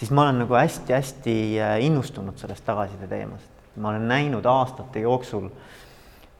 siis 0.00 0.10
ma 0.10 0.22
olen 0.22 0.40
nagu 0.44 0.56
hästi-hästi 0.56 1.36
äh, 1.60 1.74
innustunud 1.84 2.38
sellest 2.40 2.64
tagasiside 2.64 3.08
teemast. 3.08 3.48
ma 3.76 3.88
olen 3.88 4.08
näinud 4.08 4.44
aastate 4.44 5.00
jooksul, 5.00 5.48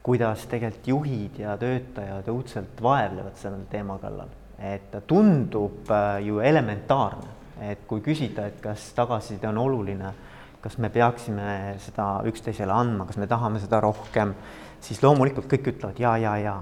kuidas 0.03 0.47
tegelikult 0.49 0.89
juhid 0.89 1.39
ja 1.39 1.57
töötajad 1.61 2.29
õudselt 2.33 2.81
vaevlevad 2.83 3.37
selle 3.39 3.61
teema 3.71 3.99
kallal, 4.01 4.33
et 4.59 4.89
ta 4.91 5.01
tundub 5.01 5.93
äh, 5.93 6.25
ju 6.25 6.41
elementaarne, 6.41 7.37
et 7.69 7.85
kui 7.87 8.01
küsida, 8.01 8.49
et 8.49 8.61
kas 8.65 8.91
tagasiside 8.97 9.49
on 9.53 9.61
oluline, 9.61 10.15
kas 10.61 10.79
me 10.81 10.89
peaksime 10.91 11.77
seda 11.85 12.09
üksteisele 12.29 12.73
andma, 12.73 13.07
kas 13.09 13.21
me 13.21 13.29
tahame 13.29 13.61
seda 13.61 13.81
rohkem, 13.85 14.35
siis 14.81 15.03
loomulikult 15.05 15.49
kõik 15.53 15.75
ütlevad 15.75 16.01
ja, 16.01 16.17
ja, 16.17 16.37
ja 16.41 16.57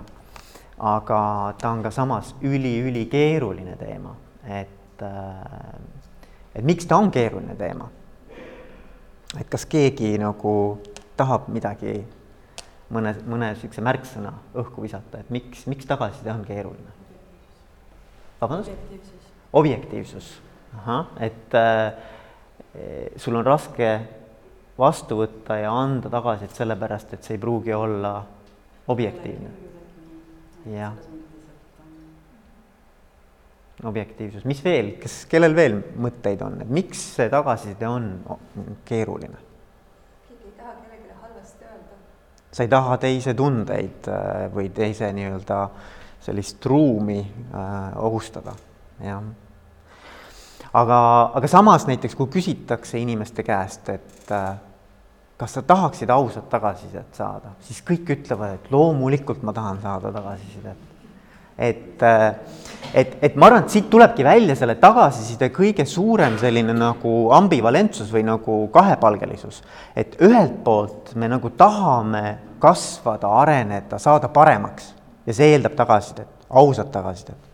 aga 0.78 1.20
ta 1.58 1.72
on 1.74 1.82
ka 1.82 1.90
samas 1.94 2.34
üli-ülikeeruline 2.42 3.76
teema, 3.78 4.14
et, 4.46 5.02
äh, 5.02 5.97
et 6.58 6.66
miks 6.66 6.86
ta 6.88 6.98
on 6.98 7.10
keeruline 7.14 7.56
teema? 7.58 7.88
et 9.38 9.48
kas 9.50 9.66
keegi 9.68 10.14
nagu 10.18 10.52
tahab 11.18 11.50
midagi, 11.52 11.98
mõne, 12.94 13.12
mõne 13.28 13.50
niisuguse 13.52 13.84
märksõna 13.84 14.32
õhku 14.56 14.84
visata, 14.86 15.20
et 15.20 15.30
miks, 15.34 15.66
miks 15.70 15.88
tagasiside 15.88 16.32
on 16.32 16.44
keeruline? 16.48 16.94
vabandust? 18.40 18.72
objektiivsus. 19.52 20.32
ahah, 20.80 21.12
et 21.24 21.54
äh, 21.58 21.92
sul 23.16 23.36
on 23.36 23.46
raske 23.46 23.92
vastu 24.78 25.22
võtta 25.22 25.56
ja 25.58 25.72
anda 25.74 26.10
tagasi, 26.12 26.46
et 26.46 26.60
sellepärast, 26.60 27.14
et 27.14 27.24
see 27.24 27.36
ei 27.36 27.42
pruugi 27.42 27.74
olla 27.74 28.18
objektiivne 28.88 29.68
jah. 30.66 30.92
Objektiivsus, 33.86 34.44
mis 34.48 34.60
veel, 34.64 34.94
kas, 35.02 35.20
kellel 35.30 35.54
veel 35.54 35.78
mõtteid 36.02 36.42
on, 36.42 36.58
et 36.64 36.70
miks 36.72 37.00
see 37.14 37.28
tagasiside 37.30 37.86
on 37.86 38.08
keeruline? 38.88 39.38
keegi 40.26 40.48
ei 40.48 40.54
taha 40.56 40.74
kellelegi 40.80 41.18
halvasti 41.22 41.68
öelda. 41.68 41.98
sa 42.50 42.66
ei 42.66 42.72
taha 42.72 42.96
teise 43.04 43.34
tundeid 43.38 44.08
äh, 44.10 44.48
või 44.54 44.72
teise 44.74 45.12
nii-öelda 45.14 45.60
sellist 46.26 46.66
ruumi 46.66 47.20
äh, 47.22 48.00
ohustada, 48.02 48.56
jah. 49.04 49.22
aga, 50.72 51.00
aga 51.38 51.50
samas 51.50 51.86
näiteks, 51.86 52.18
kui 52.18 52.26
küsitakse 52.34 52.98
inimeste 52.98 53.46
käest, 53.46 53.88
et 53.94 54.34
äh, 54.34 54.56
kas 55.38 55.54
sa 55.54 55.62
tahaksid 55.62 56.10
ausat 56.10 56.50
tagasisidet 56.50 57.14
saada, 57.14 57.54
siis 57.62 57.78
kõik 57.86 58.10
ütlevad, 58.16 58.58
et 58.58 58.70
loomulikult 58.74 59.46
ma 59.46 59.54
tahan 59.54 59.78
saada 59.84 60.10
tagasisidet. 60.12 60.87
Et, 61.58 62.02
äh, 62.02 62.34
et, 62.94 63.16
et 63.22 63.36
ma 63.36 63.48
arvan, 63.48 63.64
et 63.64 63.74
siit 63.74 63.88
tulebki 63.90 64.24
välja 64.24 64.54
selle 64.56 64.78
tagasiside 64.80 65.50
kõige 65.54 65.86
suurem 65.88 66.38
selline 66.40 66.74
nagu 66.76 67.14
ambivalentsus 67.34 68.12
või 68.14 68.24
nagu 68.28 68.60
kahepalgelisus. 68.74 69.62
et 69.96 70.16
ühelt 70.22 70.62
poolt 70.64 71.14
me 71.14 71.28
nagu 71.28 71.50
tahame 71.50 72.38
kasvada, 72.58 73.28
areneda, 73.42 73.98
saada 73.98 74.28
paremaks 74.28 74.92
ja 75.26 75.34
see 75.34 75.52
eeldab 75.52 75.76
tagasisidet, 75.76 76.28
ausat 76.50 76.92
tagasisidet. 76.92 77.48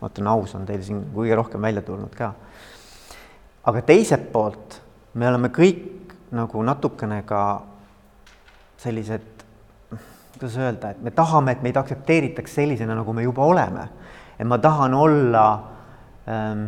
vaatan, 0.00 0.26
aus 0.26 0.54
on 0.54 0.66
teil 0.66 0.82
siin 0.82 1.02
kõige 1.14 1.36
rohkem 1.36 1.62
välja 1.62 1.82
tulnud 1.82 2.14
ka. 2.14 2.32
aga 3.64 3.82
teiselt 3.82 4.32
poolt 4.32 4.80
me 5.14 5.28
oleme 5.28 5.48
kõik 5.48 6.14
nagu 6.30 6.62
natukene 6.62 7.22
ka 7.26 7.62
sellised, 8.78 9.37
kuidas 10.38 10.56
öelda, 10.56 10.90
et 10.90 11.02
me 11.02 11.10
tahame, 11.10 11.52
et 11.52 11.62
meid 11.62 11.76
aktsepteeritaks 11.76 12.54
sellisena, 12.60 12.94
nagu 12.94 13.12
me 13.12 13.22
juba 13.22 13.44
oleme. 13.44 13.88
et 14.38 14.46
ma 14.46 14.58
tahan 14.58 14.94
olla 14.94 15.62
ähm, 16.28 16.66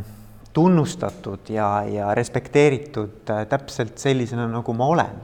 tunnustatud 0.53 1.49
ja, 1.49 1.83
ja 1.87 2.15
respekteeritud 2.15 3.31
äh, 3.31 3.47
täpselt 3.47 3.99
sellisena, 3.99 4.49
nagu 4.49 4.73
ma 4.73 4.87
olen. 4.87 5.17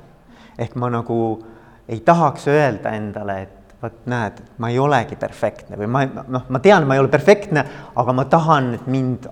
ehk 0.59 0.75
ma 0.75 0.91
nagu 0.91 1.47
ei 1.89 2.01
tahaks 2.01 2.49
öelda 2.49 2.91
endale, 2.91 3.43
et 3.43 3.77
vot 3.83 4.07
näed, 4.07 4.39
ma 4.59 4.69
ei 4.69 4.79
olegi 4.79 5.17
perfektne 5.17 5.77
või 5.77 5.87
ma 5.87 6.05
noh, 6.07 6.47
ma 6.49 6.59
tean, 6.59 6.87
ma 6.87 6.95
ei 6.95 7.03
ole 7.03 7.09
perfektne, 7.09 7.65
aga 7.97 8.13
ma 8.13 8.25
tahan, 8.25 8.75
et 8.75 8.87
mind 8.87 9.27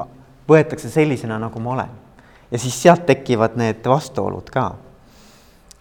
võetakse 0.48 0.90
sellisena, 0.90 1.38
nagu 1.38 1.60
ma 1.60 1.70
olen. 1.70 1.94
ja 2.50 2.58
siis 2.58 2.82
sealt 2.82 3.06
tekivad 3.06 3.56
need 3.56 3.86
vastuolud 3.86 4.50
ka 4.50 4.72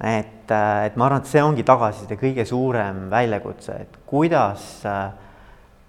et, 0.03 0.42
äh, 0.51 0.87
et 0.87 0.95
ma 0.97 1.07
arvan, 1.07 1.23
et 1.23 1.29
see 1.29 1.41
ongi 1.43 1.65
tagasiside 1.67 2.17
kõige 2.19 2.45
suurem 2.47 3.05
väljakutse, 3.11 3.75
et 3.85 3.97
kuidas 4.09 4.63
äh, 4.89 5.11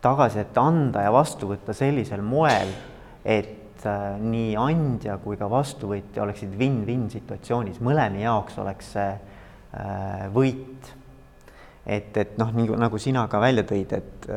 tagasisidet 0.05 0.59
anda 0.61 1.05
ja 1.07 1.13
vastu 1.15 1.49
võtta 1.51 1.75
sellisel 1.77 2.23
moel, 2.25 2.73
et 3.25 3.87
äh, 3.89 4.19
nii 4.21 4.53
andja 4.61 5.17
kui 5.23 5.39
ka 5.41 5.49
vastuvõtja 5.51 6.25
oleksid 6.27 6.55
win-win 6.61 7.09
situatsioonis, 7.13 7.81
mõlema 7.85 8.23
jaoks 8.23 8.61
oleks 8.63 8.93
see 8.97 9.15
võit. 10.31 10.93
et, 11.83 12.17
et 12.17 12.37
noh, 12.39 12.53
nii 12.55 12.77
nagu 12.79 12.99
sina 13.03 13.25
ka 13.27 13.41
välja 13.43 13.65
tõid, 13.67 13.91
et 13.97 14.29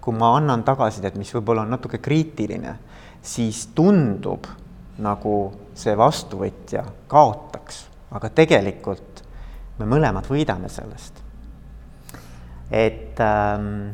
kui 0.00 0.16
ma 0.16 0.30
annan 0.38 0.64
tagasisidet, 0.64 1.18
mis 1.20 1.28
võib-olla 1.34 1.66
on 1.66 1.74
natuke 1.76 2.00
kriitiline, 2.00 2.72
siis 3.20 3.66
tundub 3.76 4.48
nagu 5.04 5.36
see 5.76 5.92
vastuvõtja 5.92 6.86
kaotaks 7.12 7.90
aga 8.16 8.30
tegelikult 8.34 9.09
me 9.80 9.88
mõlemad 9.88 10.28
võidame 10.28 10.68
sellest. 10.72 11.24
et 12.70 13.18
ähm, 13.24 13.90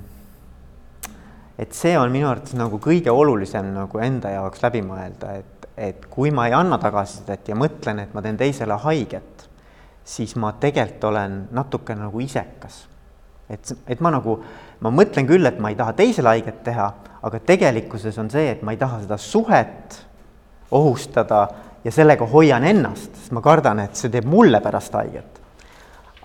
et 1.59 1.73
see 1.73 1.95
on 1.97 2.13
minu 2.13 2.29
arvates 2.29 2.57
nagu 2.57 2.79
kõige 2.83 3.13
olulisem 3.13 3.71
nagu 3.75 4.01
enda 4.05 4.35
jaoks 4.35 4.63
läbi 4.65 4.83
mõelda, 4.85 5.39
et, 5.41 5.69
et 5.77 6.05
kui 6.13 6.31
ma 6.35 6.49
ei 6.49 6.57
anna 6.57 6.79
tagasisidet 6.81 7.49
ja 7.49 7.57
mõtlen, 7.57 8.03
et 8.05 8.13
ma 8.15 8.23
teen 8.25 8.37
teisele 8.41 8.77
haiget, 8.85 9.47
siis 10.07 10.37
ma 10.37 10.53
tegelikult 10.61 11.09
olen 11.11 11.39
natuke 11.57 11.97
nagu 11.99 12.21
isekas. 12.21 12.85
et, 13.49 13.73
et 13.87 14.01
ma 14.01 14.11
nagu, 14.11 14.41
ma 14.81 14.91
mõtlen 14.91 15.27
küll, 15.27 15.47
et 15.47 15.59
ma 15.63 15.71
ei 15.73 15.79
taha 15.79 15.95
teisele 15.97 16.35
haiget 16.35 16.61
teha, 16.67 16.91
aga 17.23 17.41
tegelikkuses 17.41 18.19
on 18.19 18.31
see, 18.31 18.51
et 18.53 18.63
ma 18.63 18.75
ei 18.75 18.81
taha 18.81 19.01
seda 19.05 19.17
suhet 19.19 20.03
ohustada 20.71 21.47
ja 21.85 21.93
sellega 21.95 22.27
hoian 22.27 22.65
ennast, 22.67 23.15
sest 23.15 23.33
ma 23.33 23.41
kardan, 23.43 23.81
et 23.87 23.97
see 23.97 24.11
teeb 24.13 24.27
mulle 24.29 24.61
pärast 24.61 24.95
haiget. 24.99 25.41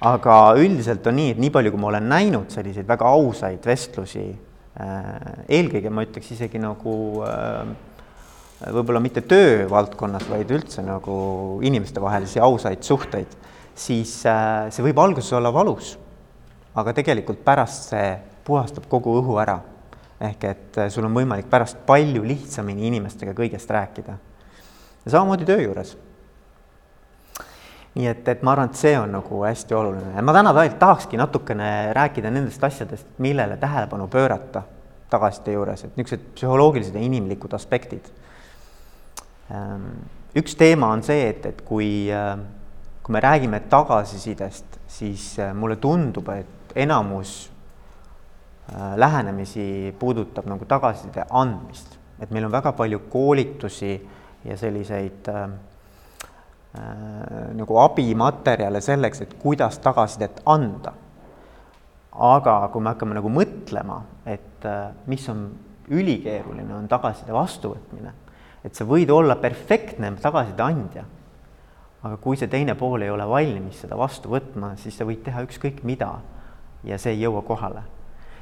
Aga 0.01 0.37
üldiselt 0.57 1.05
on 1.09 1.17
nii, 1.19 1.35
et 1.35 1.41
nii 1.41 1.51
palju, 1.53 1.73
kui 1.73 1.81
ma 1.81 1.91
olen 1.91 2.07
näinud 2.09 2.53
selliseid 2.53 2.87
väga 2.89 3.09
ausaid 3.13 3.65
vestlusi, 3.65 4.25
äh, 4.81 5.09
eelkõige 5.59 5.91
ma 5.93 6.05
ütleks 6.07 6.31
isegi 6.33 6.61
nagu 6.61 6.95
äh, 7.27 7.73
võib-olla 8.73 9.01
mitte 9.03 9.23
töövaldkonnas, 9.25 10.25
vaid 10.29 10.53
üldse 10.53 10.85
nagu 10.85 11.15
inimestevahelisi 11.65 12.41
ausaid 12.41 12.81
suhteid, 12.85 13.37
siis 13.77 14.17
äh, 14.29 14.71
see 14.73 14.85
võib 14.89 15.01
alguses 15.03 15.33
olla 15.37 15.53
valus, 15.53 15.95
aga 16.77 16.95
tegelikult 16.97 17.45
pärast 17.45 17.91
see 17.93 18.15
puhastab 18.45 18.89
kogu 18.89 19.19
õhu 19.21 19.37
ära. 19.41 19.59
ehk 20.21 20.43
et 20.45 20.77
sul 20.93 21.05
on 21.07 21.15
võimalik 21.17 21.47
pärast 21.49 21.79
palju 21.85 22.21
lihtsamini 22.21 22.85
inimestega 22.91 23.33
kõigest 23.33 23.69
rääkida 23.73 24.17
ja 25.05 25.11
samamoodi 25.11 25.45
töö 25.45 25.61
juures. 25.63 25.95
Nii 27.95 28.07
et, 28.07 28.27
et 28.27 28.43
ma 28.43 28.53
arvan, 28.53 28.69
et 28.71 28.79
see 28.79 28.93
on 28.99 29.11
nagu 29.11 29.41
hästi 29.43 29.75
oluline 29.75 30.13
ja 30.15 30.23
ma 30.23 30.35
täna 30.35 30.53
tahakski 30.79 31.19
natukene 31.19 31.91
rääkida 31.93 32.31
nendest 32.31 32.63
asjadest, 32.63 33.07
millele 33.19 33.57
tähelepanu 33.59 34.07
pöörata 34.07 34.63
tagasiside 35.11 35.57
juures, 35.57 35.83
et 35.83 35.97
niisugused 35.99 36.31
psühholoogilised 36.37 36.95
ja 36.95 37.03
inimlikud 37.03 37.53
aspektid. 37.57 38.07
Ehm, 39.51 39.87
üks 40.39 40.55
teema 40.55 40.93
on 40.95 41.03
see, 41.03 41.25
et, 41.33 41.45
et 41.49 41.61
kui, 41.67 42.07
äh, 42.15 42.37
kui 43.03 43.15
me 43.15 43.23
räägime 43.23 43.59
tagasisidest, 43.71 44.79
siis 44.87 45.33
äh, 45.39 45.51
mulle 45.57 45.75
tundub, 45.83 46.31
et 46.31 46.75
enamus 46.79 47.33
äh, 48.71 48.93
lähenemisi 48.95 49.95
puudutab 49.99 50.47
nagu 50.47 50.67
tagasiside 50.69 51.27
andmist, 51.27 51.97
et 52.23 52.31
meil 52.31 52.47
on 52.47 52.55
väga 52.55 52.71
palju 52.77 53.03
koolitusi 53.11 53.97
ja 54.47 54.55
selliseid 54.57 55.27
äh, 55.27 55.49
nagu 56.71 57.77
abimaterjale 57.83 58.79
selleks, 58.81 59.21
et 59.25 59.33
kuidas 59.39 59.79
tagasisidet 59.83 60.41
anda. 60.45 60.93
aga 62.11 62.67
kui 62.71 62.83
me 62.83 62.91
hakkame 62.91 63.15
nagu 63.15 63.29
mõtlema, 63.31 64.01
et 64.27 64.65
äh, 64.67 64.89
mis 65.07 65.23
on 65.31 65.45
ülikeeruline, 65.91 66.73
on 66.75 66.87
tagasiside 66.91 67.31
vastuvõtmine, 67.31 68.11
et 68.67 68.75
sa 68.75 68.83
võid 68.85 69.09
olla 69.15 69.37
perfektne 69.39 70.11
tagasiside 70.19 70.63
andja, 70.63 71.05
aga 72.03 72.17
kui 72.19 72.35
see 72.37 72.51
teine 72.51 72.75
pool 72.75 73.05
ei 73.05 73.09
ole 73.13 73.27
valmis 73.27 73.79
seda 73.83 73.95
vastu 73.97 74.33
võtma, 74.33 74.73
siis 74.75 74.99
sa 74.99 75.07
võid 75.07 75.23
teha 75.23 75.43
ükskõik 75.47 75.85
mida 75.87 76.11
ja 76.83 76.99
see 76.99 77.15
ei 77.15 77.23
jõua 77.23 77.45
kohale. 77.47 77.83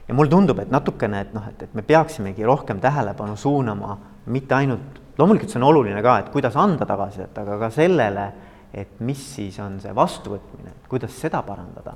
ja 0.08 0.14
mulle 0.18 0.34
tundub, 0.34 0.60
et 0.60 0.72
natukene, 0.74 1.22
et 1.22 1.34
noh, 1.34 1.46
et, 1.50 1.62
et 1.64 1.74
me 1.78 1.86
peaksimegi 1.86 2.46
rohkem 2.46 2.82
tähelepanu 2.82 3.38
suunama 3.38 4.00
mitte 4.26 4.56
ainult 4.56 5.02
loomulikult 5.20 5.52
see 5.52 5.60
on 5.60 5.68
oluline 5.68 6.02
ka, 6.04 6.18
et 6.22 6.30
kuidas 6.34 6.56
anda 6.60 6.88
tagasisidet, 6.88 7.38
aga 7.42 7.58
ka 7.60 7.70
sellele, 7.74 8.28
et 8.74 9.00
mis 9.04 9.20
siis 9.36 9.58
on 9.60 9.80
see 9.82 9.92
vastuvõtmine, 9.96 10.76
kuidas 10.90 11.16
seda 11.20 11.42
parandada. 11.44 11.94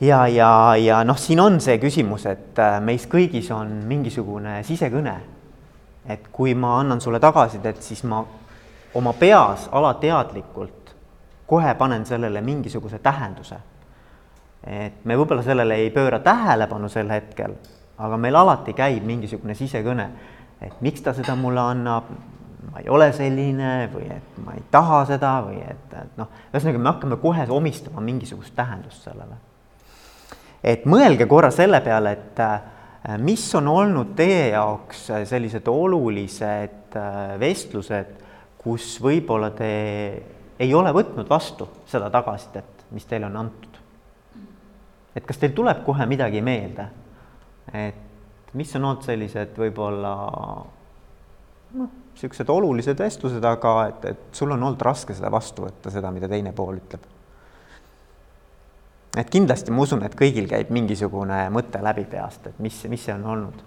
ja, 0.00 0.26
ja, 0.26 0.76
ja 0.76 1.02
noh, 1.04 1.18
siin 1.18 1.40
on 1.40 1.60
see 1.60 1.78
küsimus, 1.82 2.26
et 2.30 2.58
äh, 2.58 2.78
meis 2.80 3.08
kõigis 3.10 3.50
on 3.54 3.82
mingisugune 3.88 4.62
sisekõne. 4.62 5.16
et 6.06 6.28
kui 6.32 6.54
ma 6.54 6.78
annan 6.80 7.00
sulle 7.00 7.20
tagasisidet, 7.20 7.82
siis 7.82 8.04
ma 8.04 8.24
oma 8.94 9.12
peas 9.12 9.68
alateadlikult 9.72 10.94
kohe 11.46 11.74
panen 11.74 12.06
sellele 12.06 12.40
mingisuguse 12.40 12.98
tähenduse. 12.98 13.56
et 14.66 15.04
me 15.04 15.16
võib-olla 15.16 15.42
sellele 15.42 15.74
ei 15.74 15.90
pööra 15.90 16.20
tähelepanu 16.20 16.88
sel 16.88 17.10
hetkel, 17.10 17.54
aga 17.98 18.16
meil 18.16 18.36
alati 18.36 18.72
käib 18.72 19.02
mingisugune 19.04 19.54
sisekõne, 19.54 20.10
et 20.66 20.82
miks 20.84 21.02
ta 21.02 21.14
seda 21.16 21.34
mulle 21.38 21.60
annab, 21.60 22.10
ma 22.72 22.80
ei 22.80 22.88
ole 22.92 23.10
selline 23.14 23.72
või 23.92 24.06
et 24.14 24.36
ma 24.44 24.54
ei 24.56 24.62
taha 24.70 25.02
seda 25.10 25.32
või 25.46 25.60
et, 25.60 25.96
et 25.98 26.20
noh, 26.20 26.30
ühesõnaga 26.52 26.82
me 26.82 26.90
hakkame 26.92 27.18
kohe 27.22 27.46
omistama 27.50 28.04
mingisugust 28.04 28.54
tähendust 28.56 29.08
sellele. 29.08 29.38
et 30.62 30.86
mõelge 30.86 31.26
korra 31.26 31.50
selle 31.50 31.80
peale, 31.82 32.12
et 32.12 32.40
äh, 32.40 33.16
mis 33.18 33.44
on 33.58 33.68
olnud 33.68 34.14
teie 34.16 34.52
jaoks 34.52 35.08
sellised 35.28 35.68
olulised 35.68 36.96
äh, 36.96 37.34
vestlused, 37.40 38.14
kus 38.62 38.94
võib-olla 39.02 39.50
te 39.50 39.72
ei 40.62 40.74
ole 40.74 40.92
võtnud 40.94 41.28
vastu 41.28 41.66
seda 41.90 42.10
tagasisidet, 42.14 42.86
mis 42.94 43.06
teile 43.10 43.26
on 43.26 43.36
antud. 43.42 43.68
et 45.16 45.26
kas 45.26 45.36
teil 45.36 45.52
tuleb 45.52 45.82
kohe 45.84 46.06
midagi 46.06 46.40
meelde, 46.40 46.86
et 47.74 48.11
mis 48.58 48.76
on 48.76 48.84
olnud 48.84 49.06
sellised 49.06 49.56
võib-olla 49.58 50.12
noh, 51.78 51.90
niisugused 52.12 52.52
olulised 52.52 53.00
vestlused, 53.00 53.44
aga 53.44 53.72
et, 53.88 54.06
et 54.12 54.36
sul 54.36 54.52
on 54.52 54.60
olnud 54.60 54.84
raske 54.84 55.16
seda 55.16 55.30
vastu 55.32 55.64
võtta, 55.66 55.92
seda, 55.92 56.12
mida 56.12 56.28
teine 56.28 56.52
pool 56.56 56.76
ütleb. 56.80 57.08
et 59.16 59.28
kindlasti 59.32 59.72
ma 59.72 59.84
usun, 59.84 60.04
et 60.04 60.16
kõigil 60.16 60.48
käib 60.48 60.70
mingisugune 60.72 61.46
mõte 61.52 61.80
läbi 61.84 62.04
peast, 62.08 62.46
et 62.48 62.60
mis, 62.64 62.82
mis 62.92 63.04
see 63.08 63.14
on 63.16 63.24
olnud. 63.34 63.64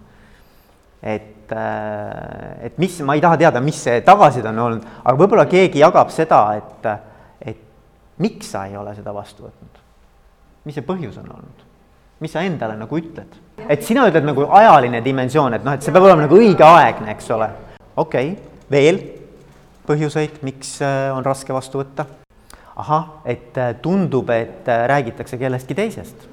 et, 1.01 1.51
äh, 1.51 2.65
et 2.69 2.77
mis, 2.77 3.01
ma 3.01 3.17
ei 3.17 3.21
taha 3.21 3.37
teada, 3.37 3.61
mis 3.61 3.81
see 3.81 4.01
tagasiside 4.05 4.49
on 4.53 4.63
olnud, 4.69 4.89
aga 5.03 5.17
võib-olla 5.17 5.45
keegi 5.49 5.81
jagab 5.81 6.13
seda, 6.13 6.41
et, 6.61 6.89
et 7.41 7.61
miks 8.21 8.53
sa 8.53 8.65
ei 8.69 8.77
ole 8.77 8.93
seda 8.95 9.13
vastu 9.13 9.49
võtnud. 9.49 9.81
mis 10.65 10.77
see 10.77 10.85
põhjus 10.85 11.17
on 11.21 11.31
olnud? 11.39 11.71
Mis 12.19 12.31
sa 12.31 12.43
endale 12.45 12.77
nagu 12.79 12.97
ütled? 12.97 13.41
et 13.69 13.83
sina 13.83 14.05
ütled 14.09 14.25
nagu 14.27 14.45
ajaline 14.51 15.01
dimensioon, 15.03 15.57
et 15.57 15.63
noh, 15.65 15.75
et 15.75 15.83
see 15.83 15.93
peab 15.93 16.07
olema 16.07 16.25
nagu 16.25 16.37
õigeaegne, 16.39 17.09
eks 17.15 17.31
ole 17.35 17.49
okei 17.95 18.31
okay., 18.31 18.53
veel 18.71 19.01
põhjuseid, 19.85 20.39
miks 20.45 20.77
äh, 20.83 21.09
on 21.15 21.25
raske 21.25 21.53
vastu 21.55 21.81
võtta? 21.81 22.07
ahah, 22.75 23.21
et 23.23 23.55
äh, 23.61 23.73
tundub, 23.81 24.29
et 24.35 24.67
äh, 24.67 24.85
räägitakse 24.91 25.37
kellestki 25.39 25.75
teisest 25.75 26.27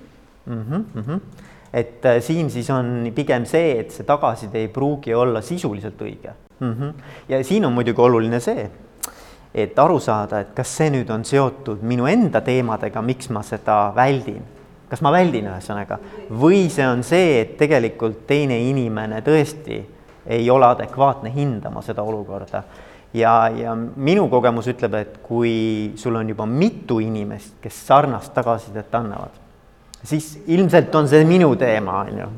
mm. 0.46 0.62
-hmm, 0.62 0.84
mm 0.94 1.02
-hmm. 1.06 1.20
et 1.72 2.06
siin 2.20 2.50
siis 2.50 2.70
on 2.70 3.12
pigem 3.14 3.46
see, 3.46 3.78
et 3.80 3.90
see 3.90 4.04
tagasiside 4.04 4.58
ei 4.58 4.68
pruugi 4.68 5.14
olla 5.14 5.40
sisuliselt 5.40 6.00
õige 6.02 6.32
mm. 6.60 6.72
-hmm. 6.72 6.92
ja 7.28 7.44
siin 7.44 7.64
on 7.64 7.72
muidugi 7.72 8.00
oluline 8.00 8.40
see, 8.40 8.70
et 9.54 9.78
aru 9.78 10.00
saada, 10.00 10.40
et 10.40 10.50
kas 10.54 10.76
see 10.76 10.90
nüüd 10.90 11.10
on 11.10 11.24
seotud 11.24 11.82
minu 11.82 12.06
enda 12.06 12.40
teemadega, 12.40 13.02
miks 13.02 13.30
ma 13.30 13.42
seda 13.42 13.92
väldin 13.96 14.42
kas 14.92 15.00
ma 15.00 15.08
väldin 15.14 15.46
ühesõnaga 15.48 15.96
või 16.36 16.66
see 16.72 16.84
on 16.84 17.00
see, 17.06 17.38
et 17.40 17.56
tegelikult 17.56 18.26
teine 18.28 18.58
inimene 18.60 19.22
tõesti 19.24 19.78
ei 20.26 20.50
ole 20.52 20.66
adekvaatne 20.68 21.32
hindama 21.32 21.80
seda 21.82 22.02
olukorda. 22.02 22.62
ja, 23.14 23.48
ja 23.48 23.74
minu 23.96 24.28
kogemus 24.28 24.68
ütleb, 24.68 24.94
et 24.94 25.14
kui 25.24 25.92
sul 25.96 26.16
on 26.16 26.28
juba 26.28 26.46
mitu 26.46 26.98
inimest, 27.00 27.54
kes 27.62 27.86
sarnast 27.86 28.34
tagasisidet 28.34 28.94
annavad, 28.94 29.40
siis 30.04 30.42
ilmselt 30.46 30.94
on 30.94 31.08
see 31.08 31.24
minu 31.24 31.54
teema, 31.56 32.00
on 32.04 32.18
ju. 32.18 32.28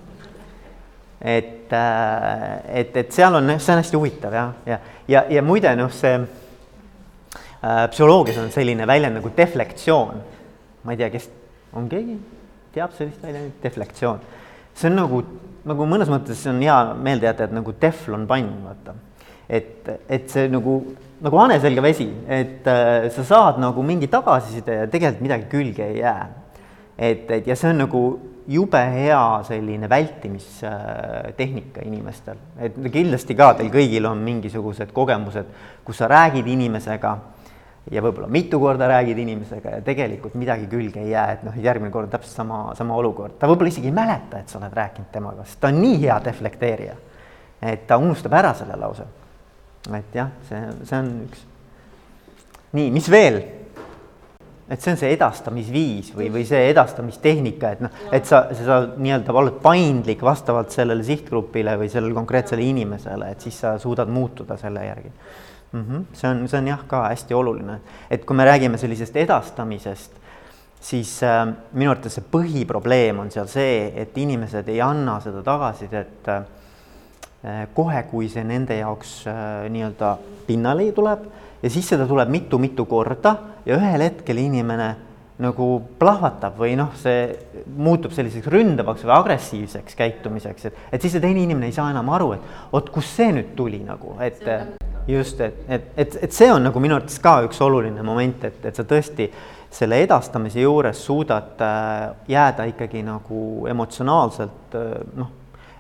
et, 1.21 1.73
äh, 1.73 2.79
et, 2.81 2.97
et 2.97 3.13
seal 3.13 3.35
on, 3.35 3.57
see 3.59 3.75
on 3.75 3.83
hästi 3.83 3.97
huvitav 3.99 4.39
jah, 4.39 4.55
ja, 4.67 4.79
ja, 5.09 5.25
ja 5.29 5.43
muide 5.43 5.75
noh, 5.77 5.91
see 5.91 6.15
äh, 6.21 7.91
psühholoogias 7.91 8.39
on 8.39 8.55
selline 8.55 8.87
väljend 8.87 9.19
nagu 9.19 9.35
deflektsioon. 9.37 10.23
ma 10.85 10.93
ei 10.93 11.03
tea, 11.03 11.11
kes, 11.11 11.29
on 11.75 11.89
keegi, 11.89 12.19
teab 12.75 12.93
sellist 12.97 13.23
väljendit, 13.23 13.63
deflektsioon. 13.63 14.21
see 14.75 14.91
on 14.91 14.97
nagu 14.99 15.25
nagu 15.69 15.87
mõnes 15.89 16.11
mõttes 16.13 16.43
on 16.51 16.61
hea 16.63 16.77
meelde 17.01 17.29
jätta, 17.29 17.49
et 17.49 17.57
nagu 17.57 17.75
teflonpann, 17.81 18.51
vaata. 18.67 18.95
et, 19.49 19.89
et 20.09 20.29
see 20.31 20.49
nagu, 20.53 20.77
nagu 21.25 21.41
haneselge 21.41 21.85
vesi, 21.85 22.09
et 22.29 22.69
äh, 22.69 23.09
sa 23.15 23.25
saad 23.25 23.61
nagu 23.63 23.85
mingi 23.87 24.09
tagasiside 24.13 24.83
ja 24.83 24.87
tegelikult 24.91 25.25
midagi 25.25 25.51
külge 25.53 25.89
ei 25.89 25.99
jää. 26.03 26.29
et, 26.99 27.31
et 27.31 27.47
ja 27.47 27.57
see 27.57 27.73
on 27.73 27.85
nagu 27.85 28.05
jube 28.49 28.81
hea 28.93 29.21
selline 29.49 29.89
vältimistehnika 29.89 31.85
inimestel, 31.85 32.41
et 32.61 32.77
kindlasti 32.93 33.37
ka 33.37 33.55
teil 33.57 33.71
kõigil 33.73 34.05
on 34.11 34.21
mingisugused 34.21 34.93
kogemused, 34.93 35.49
kus 35.85 36.03
sa 36.03 36.11
räägid 36.13 36.49
inimesega 36.53 37.17
ja 37.93 38.03
võib-olla 38.05 38.29
mitu 38.33 38.59
korda 38.61 38.89
räägid 38.89 39.19
inimesega 39.21 39.77
ja 39.77 39.83
tegelikult 39.85 40.37
midagi 40.41 40.69
külge 40.71 41.03
ei 41.03 41.11
jää, 41.13 41.27
et 41.37 41.43
noh, 41.45 41.57
järgmine 41.61 41.93
kord 41.93 42.13
täpselt 42.13 42.37
sama, 42.39 42.61
sama 42.79 42.97
olukord, 42.97 43.37
ta 43.41 43.51
võib-olla 43.51 43.73
isegi 43.73 43.91
ei 43.91 43.97
mäleta, 43.97 44.41
et 44.41 44.53
sa 44.53 44.61
oled 44.61 44.77
rääkinud 44.77 45.11
temaga, 45.13 45.45
sest 45.49 45.61
ta 45.61 45.73
on 45.73 45.83
nii 45.83 45.99
hea 46.07 46.21
deflekteerija. 46.25 46.95
et 47.65 47.87
ta 47.89 47.97
unustab 48.01 48.33
ära 48.33 48.55
selle 48.55 48.77
lause. 48.81 49.05
et 49.93 50.17
jah, 50.17 50.33
see, 50.49 50.63
see 50.85 51.03
on 51.03 51.13
üks. 51.27 51.45
nii, 52.73 52.91
mis 52.95 53.11
veel? 53.11 53.43
et 54.65 54.81
see 54.81 54.95
on 54.95 54.97
see 54.97 55.13
edastamisviis 55.13 56.15
või, 56.17 56.31
või 56.33 56.47
see 56.49 56.71
edastamistehnika, 56.71 57.71
et 57.77 57.83
noh, 57.85 58.05
et 58.17 58.25
sa, 58.25 58.47
sa 58.57 58.81
nii-öelda 58.97 59.35
oled 59.37 59.61
paindlik 59.61 60.25
vastavalt 60.25 60.73
sellele 60.73 61.05
sihtgrupile 61.05 61.77
või 61.77 61.93
sellele 61.93 62.17
konkreetsele 62.17 62.65
inimesele, 62.65 63.35
et 63.35 63.45
siis 63.45 63.61
sa 63.61 63.77
suudad 63.79 64.09
muutuda 64.09 64.57
selle 64.57 64.87
järgi 64.89 65.13
mm. 65.75 65.85
-hmm. 65.89 66.05
see 66.13 66.31
on, 66.31 66.49
see 66.49 66.59
on 66.59 66.69
jah, 66.69 66.85
ka 66.87 67.03
hästi 67.09 67.35
oluline, 67.35 67.81
et 68.11 68.25
kui 68.25 68.37
me 68.37 68.45
räägime 68.45 68.79
sellisest 68.79 69.17
edastamisest, 69.17 70.13
siis 70.81 71.23
äh, 71.23 71.47
minu 71.73 71.91
arvates 71.91 72.19
see 72.19 72.27
põhiprobleem 72.33 73.19
on 73.19 73.31
seal 73.31 73.49
see, 73.51 73.93
et 73.97 74.19
inimesed 74.19 74.69
ei 74.69 74.81
anna 74.85 75.19
seda 75.21 75.43
tagasisidet 75.43 76.29
äh, 76.29 76.45
kohe, 77.75 78.03
kui 78.11 78.29
see 78.29 78.45
nende 78.45 78.77
jaoks 78.79 79.25
äh, 79.27 79.65
nii-öelda 79.71 80.17
pinnale 80.47 80.93
tuleb 80.93 81.27
ja 81.63 81.71
siis 81.71 81.89
seda 81.89 82.07
tuleb 82.07 82.29
mitu-mitu 82.29 82.85
korda 82.85 83.37
ja 83.67 83.79
ühel 83.81 84.07
hetkel 84.07 84.39
inimene 84.39 84.95
nagu 85.43 85.67
plahvatab 85.99 86.55
või 86.61 86.77
noh, 86.79 86.93
see 86.95 87.27
muutub 87.67 88.13
selliseks 88.15 88.47
ründavaks 88.47 89.03
või 89.03 89.17
agressiivseks 89.17 89.97
käitumiseks, 89.99 90.69
et, 90.71 90.77
et 90.93 91.03
siis 91.03 91.17
see 91.17 91.25
teine 91.25 91.43
inimene 91.43 91.73
ei 91.73 91.75
saa 91.75 91.89
enam 91.91 92.13
aru, 92.15 92.37
et 92.37 92.71
oot, 92.71 92.93
kust 92.95 93.19
see 93.19 93.33
nüüd 93.35 93.57
tuli 93.59 93.81
nagu, 93.83 94.15
et 94.23 94.45
just, 95.09 95.41
et, 95.41 95.55
et, 95.69 95.91
et, 95.97 96.17
et 96.25 96.33
see 96.33 96.49
on 96.53 96.63
nagu 96.65 96.81
minu 96.81 96.97
arvates 96.97 97.19
ka 97.23 97.39
üks 97.45 97.61
oluline 97.65 98.03
moment, 98.07 98.45
et, 98.49 98.61
et 98.65 98.77
sa 98.77 98.87
tõesti 98.89 99.29
selle 99.75 99.99
edastamise 100.05 100.63
juures 100.63 100.99
suudad 101.07 101.61
äh, 101.61 102.11
jääda 102.29 102.69
ikkagi 102.71 103.03
nagu 103.05 103.67
emotsionaalselt 103.71 104.77
äh, 104.79 104.93
noh, 105.19 105.33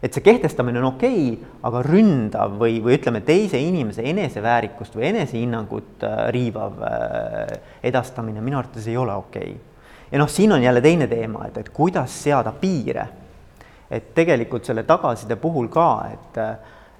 et 0.03 0.13
see 0.13 0.25
kehtestamine 0.25 0.83
on 0.83 0.91
okei 0.91 1.21
okay,, 1.33 1.53
aga 1.65 1.83
ründav 1.87 2.59
või, 2.61 2.81
või 2.85 2.99
ütleme, 2.99 3.23
teise 3.25 3.61
inimese 3.63 4.05
eneseväärikust 4.11 4.99
või 4.99 5.09
enesehinnangut 5.13 6.05
äh, 6.05 6.25
riivav 6.35 6.83
edastamine 7.83 8.45
minu 8.45 8.61
arvates 8.61 8.91
ei 8.91 8.99
ole 9.01 9.15
okei 9.17 9.55
okay. 9.55 10.09
ja 10.11 10.21
noh, 10.21 10.31
siin 10.31 10.53
on 10.53 10.63
jälle 10.63 10.83
teine 10.85 11.09
teema, 11.09 11.47
et, 11.49 11.63
et 11.63 11.73
kuidas 11.73 12.23
seada 12.27 12.53
piire. 12.53 13.09
et 13.91 14.15
tegelikult 14.15 14.65
selle 14.65 14.83
tagasiside 14.83 15.37
puhul 15.39 15.69
ka, 15.71 15.89
et 16.11 16.39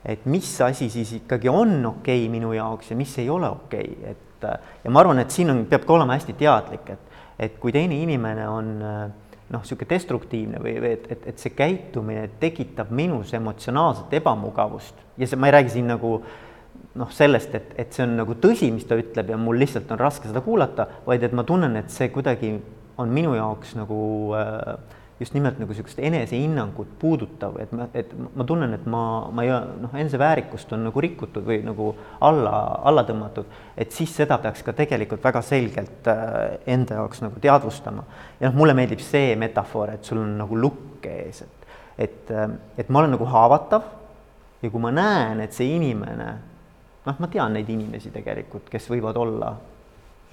et 0.05 0.27
mis 0.29 0.49
asi 0.61 0.91
siis 0.93 1.13
ikkagi 1.21 1.49
on 1.49 1.79
okei 1.87 2.25
okay 2.25 2.31
minu 2.33 2.53
jaoks 2.53 2.91
ja 2.91 2.97
mis 2.97 3.19
ei 3.19 3.31
ole 3.31 3.49
okei 3.51 3.91
okay., 3.99 4.13
et 4.13 4.21
ja 4.85 4.91
ma 4.93 5.01
arvan, 5.01 5.23
et 5.23 5.33
siin 5.33 5.51
on, 5.51 5.65
peab 5.69 5.87
ka 5.89 5.95
olema 5.95 6.19
hästi 6.19 6.35
teadlik, 6.37 6.91
et, 6.93 7.21
et 7.47 7.55
kui 7.61 7.73
teine 7.73 7.97
inimene 7.97 8.49
on 8.49 8.73
noh, 8.79 9.61
niisugune 9.63 9.89
destruktiivne 9.91 10.61
või, 10.63 10.75
või 10.83 10.95
et, 10.99 11.07
et, 11.13 11.29
et 11.33 11.41
see 11.41 11.55
käitumine 11.57 12.27
tekitab 12.41 12.91
minus 12.95 13.33
emotsionaalset 13.37 14.13
ebamugavust 14.21 15.01
ja 15.21 15.29
see, 15.29 15.41
ma 15.41 15.49
ei 15.49 15.57
räägi 15.59 15.77
siin 15.77 15.89
nagu 15.93 16.17
noh, 16.95 17.11
sellest, 17.15 17.55
et, 17.57 17.75
et 17.81 17.95
see 17.95 18.05
on 18.07 18.17
nagu 18.21 18.37
tõsi, 18.41 18.71
mis 18.75 18.87
ta 18.89 18.99
ütleb 18.99 19.33
ja 19.33 19.39
mul 19.41 19.59
lihtsalt 19.63 19.91
on 19.95 20.01
raske 20.01 20.31
seda 20.31 20.43
kuulata, 20.45 20.87
vaid 21.07 21.25
et 21.27 21.35
ma 21.37 21.47
tunnen, 21.47 21.77
et 21.81 21.93
see 21.93 22.11
kuidagi 22.15 22.55
on 23.01 23.11
minu 23.11 23.35
jaoks 23.35 23.75
nagu 23.79 23.99
äh, 24.39 25.01
just 25.21 25.35
nimelt 25.35 25.59
nagu 25.61 25.71
niisugust 25.71 25.99
enesehinnangut 26.03 26.97
puudutav, 26.99 27.57
et 27.63 27.73
ma, 27.73 27.87
et 27.95 28.11
ma 28.35 28.47
tunnen, 28.47 28.73
et 28.75 28.87
ma, 28.91 29.03
ma 29.35 29.45
ei, 29.47 29.53
noh, 29.83 29.93
eneseväärikust 29.95 30.73
on 30.75 30.89
nagu 30.89 31.03
rikutud 31.05 31.47
või 31.47 31.61
nagu 31.63 31.93
alla, 32.27 32.55
alla 32.91 33.05
tõmmatud, 33.07 33.53
et 33.79 33.95
siis 33.95 34.15
seda 34.17 34.41
peaks 34.43 34.65
ka 34.67 34.75
tegelikult 34.75 35.23
väga 35.25 35.43
selgelt 35.47 36.11
äh, 36.11 36.57
enda 36.75 36.99
jaoks 36.99 37.23
nagu 37.23 37.43
teadvustama. 37.43 38.07
ja 38.41 38.51
noh, 38.51 38.57
mulle 38.59 38.75
meeldib 38.75 39.03
see 39.05 39.37
metafoor, 39.39 39.95
et 39.95 40.09
sul 40.09 40.19
on 40.25 40.35
nagu 40.41 40.59
lukk 40.59 41.07
ees, 41.07 41.45
et, 41.47 41.69
et, 42.09 42.25
äh, 42.35 42.49
et 42.83 42.91
ma 42.91 43.05
olen 43.05 43.15
nagu 43.15 43.29
haavatav 43.31 43.87
ja 44.65 44.73
kui 44.73 44.83
ma 44.83 44.91
näen, 44.95 45.45
et 45.45 45.55
see 45.55 45.77
inimene, 45.77 46.33
noh, 47.07 47.23
ma 47.23 47.31
tean 47.31 47.55
neid 47.55 47.71
inimesi 47.71 48.11
tegelikult, 48.11 48.67
kes 48.73 48.91
võivad 48.91 49.23
olla 49.23 49.55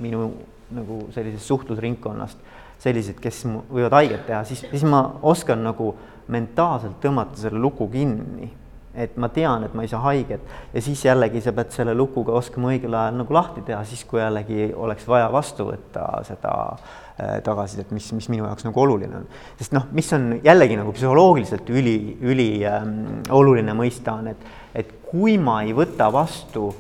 minu 0.02 0.26
nagu 0.72 1.04
sellisest 1.14 1.52
suhtlusringkonnast 1.52 2.50
sellised, 2.82 3.20
kes 3.22 3.44
võivad 3.70 3.94
haiget 4.00 4.26
teha, 4.30 4.42
siis, 4.48 4.64
siis 4.72 4.86
ma 4.88 5.04
oskan 5.30 5.62
nagu 5.66 5.94
mentaalselt 6.32 6.98
tõmmata 7.04 7.40
selle 7.40 7.62
luku 7.62 7.88
kinni. 7.92 8.58
et 8.92 9.14
ma 9.16 9.30
tean, 9.32 9.64
et 9.64 9.72
ma 9.72 9.86
ei 9.86 9.88
saa 9.88 10.02
haiget 10.04 10.42
ja 10.74 10.82
siis 10.84 11.00
jällegi 11.06 11.40
sa 11.42 11.54
pead 11.56 11.70
selle 11.72 11.94
lukuga 11.96 12.34
oskama 12.36 12.74
õigel 12.74 12.92
ajal 12.92 13.22
nagu 13.22 13.34
lahti 13.34 13.62
teha, 13.64 13.86
siis 13.88 14.02
kui 14.04 14.20
jällegi 14.20 14.74
oleks 14.76 15.06
vaja 15.08 15.30
vastu 15.32 15.70
võtta 15.70 16.04
seda 16.28 16.52
äh, 16.68 17.38
tagasisidet, 17.46 17.94
mis, 17.96 18.10
mis 18.18 18.28
minu 18.34 18.44
jaoks 18.50 18.68
nagu 18.68 18.82
oluline 18.84 19.22
on. 19.22 19.30
sest 19.62 19.72
noh, 19.78 19.88
mis 19.96 20.12
on 20.18 20.28
jällegi 20.44 20.76
nagu 20.76 20.92
psühholoogiliselt 20.98 21.72
üli, 21.72 21.96
üli 22.20 22.50
ähm, 22.68 23.22
oluline 23.32 23.78
mõista 23.80 24.18
on, 24.20 24.28
et, 24.34 24.44
et 24.76 24.92
kui 25.08 25.38
ma 25.40 25.62
ei 25.64 25.72
võta 25.78 26.12
vastu 26.12 26.74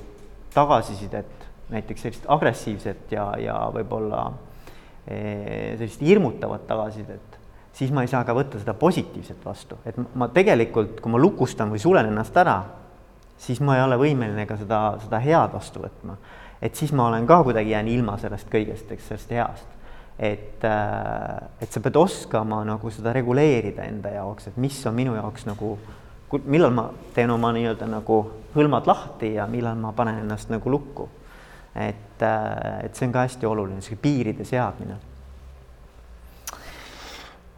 tagasisidet, 0.54 1.48
näiteks 1.72 2.10
sellist 2.10 2.28
agressiivset 2.28 3.16
ja, 3.16 3.30
ja 3.40 3.56
võib-olla 3.72 4.26
eh, 4.28 4.51
sellist 5.06 6.02
hirmutavat 6.06 6.68
tagasisidet, 6.70 7.40
siis 7.74 7.92
ma 7.92 8.04
ei 8.06 8.12
saa 8.12 8.22
ka 8.28 8.36
võtta 8.38 8.60
seda 8.62 8.76
positiivset 8.78 9.42
vastu, 9.46 9.80
et 9.86 9.98
ma 10.16 10.28
tegelikult, 10.30 11.00
kui 11.02 11.12
ma 11.12 11.22
lukustan 11.22 11.72
või 11.74 11.82
sulen 11.82 12.12
ennast 12.12 12.38
ära, 12.38 12.60
siis 13.42 13.62
ma 13.66 13.78
ei 13.78 13.84
ole 13.84 13.98
võimeline 14.00 14.46
ka 14.50 14.58
seda, 14.60 14.82
seda 15.02 15.20
head 15.24 15.54
vastu 15.54 15.84
võtma. 15.84 16.18
et 16.62 16.76
siis 16.76 16.92
ma 16.94 17.08
olen 17.08 17.26
ka 17.28 17.42
kuidagi 17.44 17.74
jään 17.74 17.88
ilma 17.88 18.18
sellest 18.22 18.50
kõigest, 18.52 18.92
eks, 18.92 19.08
sellest 19.08 19.32
heast. 19.32 19.68
et, 20.20 20.64
äh, 20.64 21.50
et 21.62 21.72
sa 21.72 21.80
pead 21.80 21.96
oskama 21.96 22.64
nagu 22.66 22.92
seda 22.92 23.14
reguleerida 23.14 23.84
enda 23.84 24.10
jaoks, 24.10 24.48
et 24.48 24.58
mis 24.58 24.86
on 24.86 24.94
minu 24.94 25.16
jaoks 25.16 25.46
nagu, 25.46 25.78
millal 26.46 26.72
ma 26.72 26.90
teen 27.16 27.32
oma 27.32 27.52
nii-öelda 27.52 27.88
nagu 27.90 28.22
hõlmad 28.56 28.88
lahti 28.88 29.34
ja 29.34 29.48
millal 29.48 29.76
ma 29.76 29.92
panen 29.92 30.22
ennast 30.22 30.50
nagu 30.50 30.70
lukku. 30.70 31.10
Et, 31.76 32.20
äh, 32.22 32.86
et 32.86 32.96
see 32.96 33.08
on 33.08 33.16
ka 33.16 33.26
hästi 33.28 33.48
oluline, 33.48 33.82
see 33.86 34.00
piiride 34.00 34.46
seadmine 34.48 35.00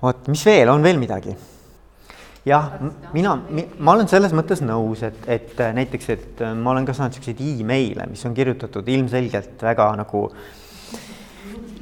vot, 0.03 0.27
mis 0.27 0.45
veel, 0.45 0.69
on 0.69 0.83
veel 0.83 0.99
midagi? 1.01 1.35
jah, 2.43 2.73
mina, 3.15 3.37
ma 3.79 3.93
olen 3.95 4.09
selles 4.11 4.33
mõttes 4.35 4.59
nõus, 4.65 5.05
et, 5.07 5.21
et 5.31 5.61
äh, 5.63 5.71
näiteks, 5.77 6.09
et 6.11 6.43
äh, 6.43 6.51
ma 6.59 6.73
olen 6.73 6.87
ka 6.87 6.95
saanud 6.97 7.15
niisuguseid 7.15 7.39
email'e, 7.63 8.09
mis 8.11 8.25
on 8.27 8.35
kirjutatud 8.35 8.89
ilmselgelt 8.97 9.63
väga 9.63 9.87
nagu 10.01 10.25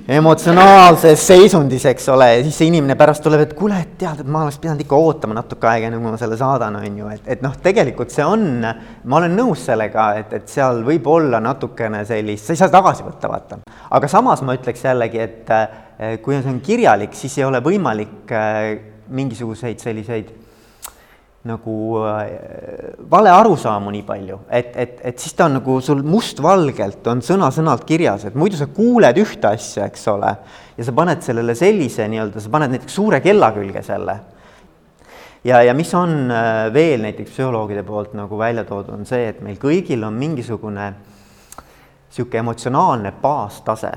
emotsionaalses 0.07 1.27
seisundis, 1.27 1.85
eks 1.91 2.09
ole, 2.13 2.29
ja 2.37 2.41
siis 2.45 2.57
see 2.61 2.71
inimene 2.71 2.95
pärast 2.99 3.23
tuleb, 3.25 3.45
et 3.45 3.53
kuule, 3.57 3.77
et 3.81 3.93
tead, 3.99 4.23
et 4.23 4.31
ma 4.31 4.45
oleks 4.45 4.57
pidanud 4.63 4.81
ikka 4.81 4.97
ootama 4.97 5.37
natuke 5.37 5.69
aega, 5.69 5.91
enne 5.91 5.99
kui 6.01 6.09
ma 6.09 6.17
selle 6.21 6.39
saadan, 6.39 6.79
on 6.79 6.97
ju, 7.03 7.11
et, 7.13 7.27
et 7.35 7.45
noh, 7.45 7.53
tegelikult 7.61 8.13
see 8.13 8.25
on, 8.25 8.47
ma 8.63 9.21
olen 9.21 9.37
nõus 9.37 9.67
sellega, 9.69 10.09
et, 10.23 10.33
et 10.41 10.49
seal 10.49 10.81
võib 10.87 11.07
olla 11.11 11.43
natukene 11.43 12.01
sellist, 12.09 12.47
sa 12.47 12.57
ei 12.57 12.63
saa 12.63 12.73
tagasi 12.73 13.05
võtta, 13.05 13.31
vaata. 13.31 13.61
aga 13.91 14.11
samas 14.11 14.43
ma 14.45 14.57
ütleks 14.57 14.89
jällegi, 14.89 15.21
et 15.21 15.55
Eh, 16.01 16.17
kui 16.17 16.33
see 16.33 16.49
on 16.49 16.57
kirjalik, 16.65 17.13
siis 17.13 17.35
ei 17.37 17.43
ole 17.45 17.59
võimalik 17.61 18.31
eh, 18.33 18.71
mingisuguseid 19.13 19.77
selliseid 19.83 20.31
nagu 21.49 21.75
eh, 22.05 22.91
vale 23.09 23.31
arusaamu 23.33 23.93
nii 23.95 24.03
palju, 24.05 24.37
et, 24.53 24.75
et, 24.77 24.99
et 25.09 25.21
siis 25.21 25.33
ta 25.37 25.47
on 25.49 25.57
nagu 25.57 25.79
sul 25.81 26.03
mustvalgelt 26.05 27.07
on 27.09 27.23
sõna-sõnalt 27.25 27.85
kirjas, 27.89 28.27
et 28.29 28.37
muidu 28.37 28.59
sa 28.59 28.67
kuuled 28.69 29.17
ühte 29.17 29.49
asja, 29.49 29.87
eks 29.89 30.05
ole, 30.13 30.35
ja 30.77 30.85
sa 30.85 30.93
paned 30.97 31.23
sellele 31.25 31.55
sellise 31.57 32.05
nii-öelda, 32.11 32.43
sa 32.43 32.53
paned 32.53 32.75
näiteks 32.75 32.99
suure 32.99 33.21
kella 33.25 33.49
külge 33.55 33.81
selle. 33.85 34.19
ja, 35.43 35.63
ja 35.65 35.73
mis 35.73 35.93
on 35.97 36.29
veel 36.73 37.01
näiteks 37.07 37.33
psühholoogide 37.33 37.83
poolt 37.87 38.13
nagu 38.13 38.37
välja 38.37 38.63
toodud, 38.67 38.93
on 38.99 39.09
see, 39.09 39.31
et 39.33 39.41
meil 39.41 39.57
kõigil 39.61 40.05
on 40.05 40.13
mingisugune 40.13 40.91
niisugune 42.11 42.39
emotsionaalne 42.43 43.13
baastase 43.21 43.91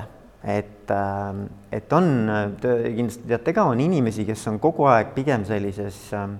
et, 0.45 0.89
ähm, 0.89 1.45
et 1.71 1.93
on, 1.93 2.09
kindlasti 2.61 3.27
teate 3.27 3.53
ka, 3.53 3.65
on 3.69 3.79
inimesi, 3.81 4.25
kes 4.27 4.47
on 4.51 4.59
kogu 4.61 4.85
aeg 4.89 5.13
pigem 5.15 5.45
sellises 5.47 5.97
ähm, 6.13 6.37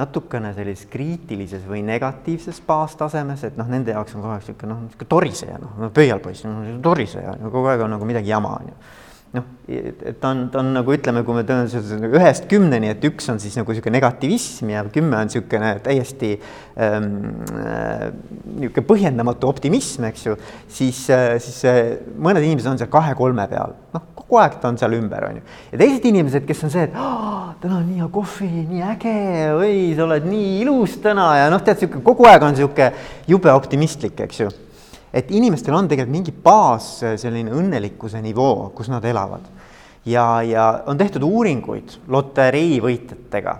natukene 0.00 0.54
sellises 0.56 0.88
kriitilises 0.90 1.66
või 1.68 1.82
negatiivses 1.86 2.62
baastasemes, 2.66 3.44
et 3.48 3.60
noh, 3.60 3.68
nende 3.68 3.94
jaoks 3.94 4.16
on 4.16 4.24
kogu 4.24 4.34
aeg 4.34 4.46
niisugune 4.46 4.72
noh, 4.72 4.82
niisugune 4.86 5.12
toriseja, 5.14 5.60
noh, 5.60 5.92
pöialpoiss, 5.94 6.48
toriseja, 6.82 7.36
kogu 7.44 7.70
aeg 7.72 7.84
on 7.86 7.96
nagu 7.96 8.08
midagi 8.08 8.32
jama, 8.32 8.56
on 8.62 8.72
ju 8.72 8.80
noh, 9.36 9.44
et 9.70 10.18
ta 10.18 10.32
on, 10.32 10.40
ta 10.50 10.58
on 10.58 10.72
nagu 10.74 10.94
ütleme, 10.94 11.22
kui 11.26 11.36
me 11.36 11.44
tõenäoliselt 11.46 12.06
ühest 12.18 12.46
kümneni, 12.50 12.90
et 12.90 13.04
üks 13.06 13.28
on 13.30 13.38
siis 13.42 13.54
nagu 13.58 13.70
niisugune 13.70 13.94
negativism 13.94 14.72
ja 14.72 14.82
kümme 14.90 15.20
on 15.20 15.28
niisugune 15.30 15.70
täiesti 15.84 16.32
ähm, 16.34 17.10
äh, 17.54 18.08
niisugune 18.56 18.86
põhjendamatu 18.88 19.50
optimism, 19.50 20.08
eks 20.10 20.26
ju, 20.26 20.34
siis 20.66 21.04
äh,, 21.14 21.36
siis 21.42 21.60
äh, 21.70 21.78
mõned 22.18 22.42
inimesed 22.42 22.72
on 22.72 22.80
seal 22.80 22.90
kahe-kolme 22.90 23.46
peal, 23.52 23.76
noh, 23.94 24.08
kogu 24.18 24.40
aeg 24.42 24.58
ta 24.62 24.72
on 24.72 24.80
seal 24.80 24.98
ümber, 24.98 25.28
on 25.28 25.38
ju. 25.38 25.44
ja 25.74 25.82
teised 25.84 26.08
inimesed, 26.10 26.48
kes 26.48 26.64
on 26.66 26.74
see, 26.74 26.88
et 26.88 26.96
täna 27.60 27.76
on 27.76 27.86
nii 27.86 28.00
hea 28.00 28.08
kohvi, 28.10 28.50
nii 28.72 28.82
äge, 28.96 29.14
oi, 29.60 29.76
sa 29.94 30.08
oled 30.08 30.26
nii 30.26 30.50
ilus 30.64 30.96
täna. 31.04 31.28
Ja 31.36 31.46
noh, 31.52 31.62
tead, 31.62 31.78
niisugune 31.78 32.02
kogu 32.06 32.26
aeg 32.26 32.48
on 32.48 32.56
niisugune 32.56 32.90
jube 33.30 33.54
optimistlik, 33.54 34.18
eks 34.26 34.42
ju 34.42 34.50
et 35.12 35.30
inimestel 35.30 35.74
on 35.74 35.88
tegelikult 35.90 36.14
mingi 36.14 36.32
baas, 36.32 36.92
selline 37.20 37.52
õnnelikkuse 37.54 38.22
nivoo, 38.22 38.70
kus 38.74 38.90
nad 38.92 39.04
elavad. 39.04 39.48
ja, 40.06 40.42
ja 40.42 40.82
on 40.86 40.98
tehtud 40.98 41.22
uuringuid 41.22 41.98
loterii 42.08 42.80
võitjatega, 42.80 43.56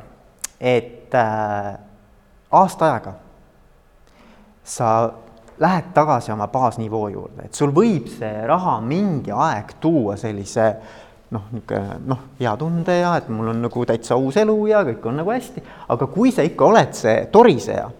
et 0.61 1.14
äh, 1.14 1.75
aasta 2.50 2.87
ajaga 2.87 3.14
sa 4.64 5.11
lähed 5.61 5.90
tagasi 5.95 6.33
oma 6.33 6.49
baasnivoo 6.49 7.09
juurde, 7.09 7.45
et 7.45 7.54
sul 7.54 7.75
võib 7.75 8.09
see 8.09 8.47
raha 8.47 8.78
mingi 8.80 9.33
aeg 9.35 9.75
tuua 9.80 10.16
sellise 10.16 10.71
noh, 11.30 11.50
niisugune 11.52 11.99
noh, 12.07 12.23
hea 12.38 12.54
tunde 12.59 12.97
ja 12.97 13.16
et 13.21 13.28
mul 13.28 13.52
on 13.52 13.61
nagu 13.66 13.85
täitsa 13.87 14.16
uus 14.16 14.38
elu 14.40 14.57
ja 14.71 14.85
kõik 14.87 15.04
on 15.11 15.21
nagu 15.21 15.35
hästi, 15.35 15.62
aga 15.92 16.09
kui 16.11 16.33
sa 16.33 16.47
ikka 16.47 16.71
oled 16.71 16.97
see 16.97 17.26
toriseja, 17.33 17.90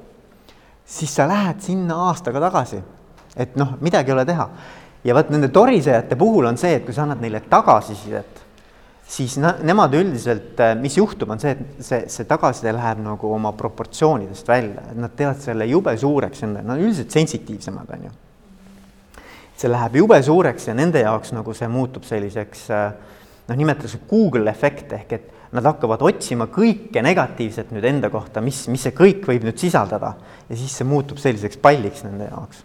siis 0.87 1.13
sa 1.15 1.29
lähed 1.29 1.61
sinna 1.63 2.01
aastaga 2.09 2.43
tagasi 2.49 2.81
et 3.37 3.57
noh, 3.61 3.77
midagi 3.81 4.11
ei 4.11 4.17
ole 4.17 4.27
teha. 4.29 4.49
ja 5.05 5.17
vot 5.17 5.31
nende 5.33 5.49
torisejate 5.49 6.17
puhul 6.21 6.51
on 6.51 6.59
see, 6.61 6.75
et 6.77 6.85
kui 6.85 6.95
sa 6.95 7.07
annad 7.07 7.23
neile 7.23 7.41
tagasisidet, 7.49 8.43
siis 9.11 9.37
nemad 9.41 9.95
üldiselt, 9.97 10.59
äh, 10.61 10.75
mis 10.79 10.97
juhtub, 10.99 11.31
on 11.33 11.41
see, 11.43 11.55
et 11.55 11.85
see, 11.85 12.03
see 12.13 12.27
tagasiside 12.29 12.75
läheb 12.77 13.01
nagu 13.05 13.33
oma 13.35 13.53
proportsioonidest 13.59 14.49
välja, 14.49 14.85
et 14.93 14.99
nad 15.01 15.15
teevad 15.17 15.41
selle 15.43 15.67
jube 15.71 15.97
suureks, 15.99 16.45
nad 16.47 16.67
on 16.67 16.83
üldiselt 16.83 17.17
sensitiivsemad, 17.17 17.95
on 17.97 18.11
ju. 18.11 18.13
see 19.61 19.69
läheb 19.69 19.99
jube 20.01 20.17
suureks 20.25 20.71
ja 20.71 20.75
nende 20.75 21.03
jaoks 21.03 21.35
nagu 21.37 21.53
see 21.53 21.67
muutub 21.69 22.07
selliseks 22.09 22.63
äh, 22.73 22.87
noh, 23.49 23.59
nimetatakse 23.59 23.99
Google 24.09 24.49
efekt 24.51 24.95
ehk 24.97 25.13
et 25.19 25.29
nad 25.53 25.67
hakkavad 25.67 26.01
otsima 26.07 26.47
kõike 26.53 27.03
negatiivset 27.03 27.75
nüüd 27.75 27.85
enda 27.91 28.09
kohta, 28.13 28.41
mis, 28.45 28.63
mis 28.71 28.87
see 28.87 28.95
kõik 28.97 29.27
võib 29.27 29.45
nüüd 29.49 29.59
sisaldada 29.61 30.15
ja 30.47 30.57
siis 30.57 30.73
see 30.79 30.87
muutub 30.89 31.19
selliseks 31.21 31.59
palliks 31.61 32.07
nende 32.07 32.31
jaoks 32.31 32.63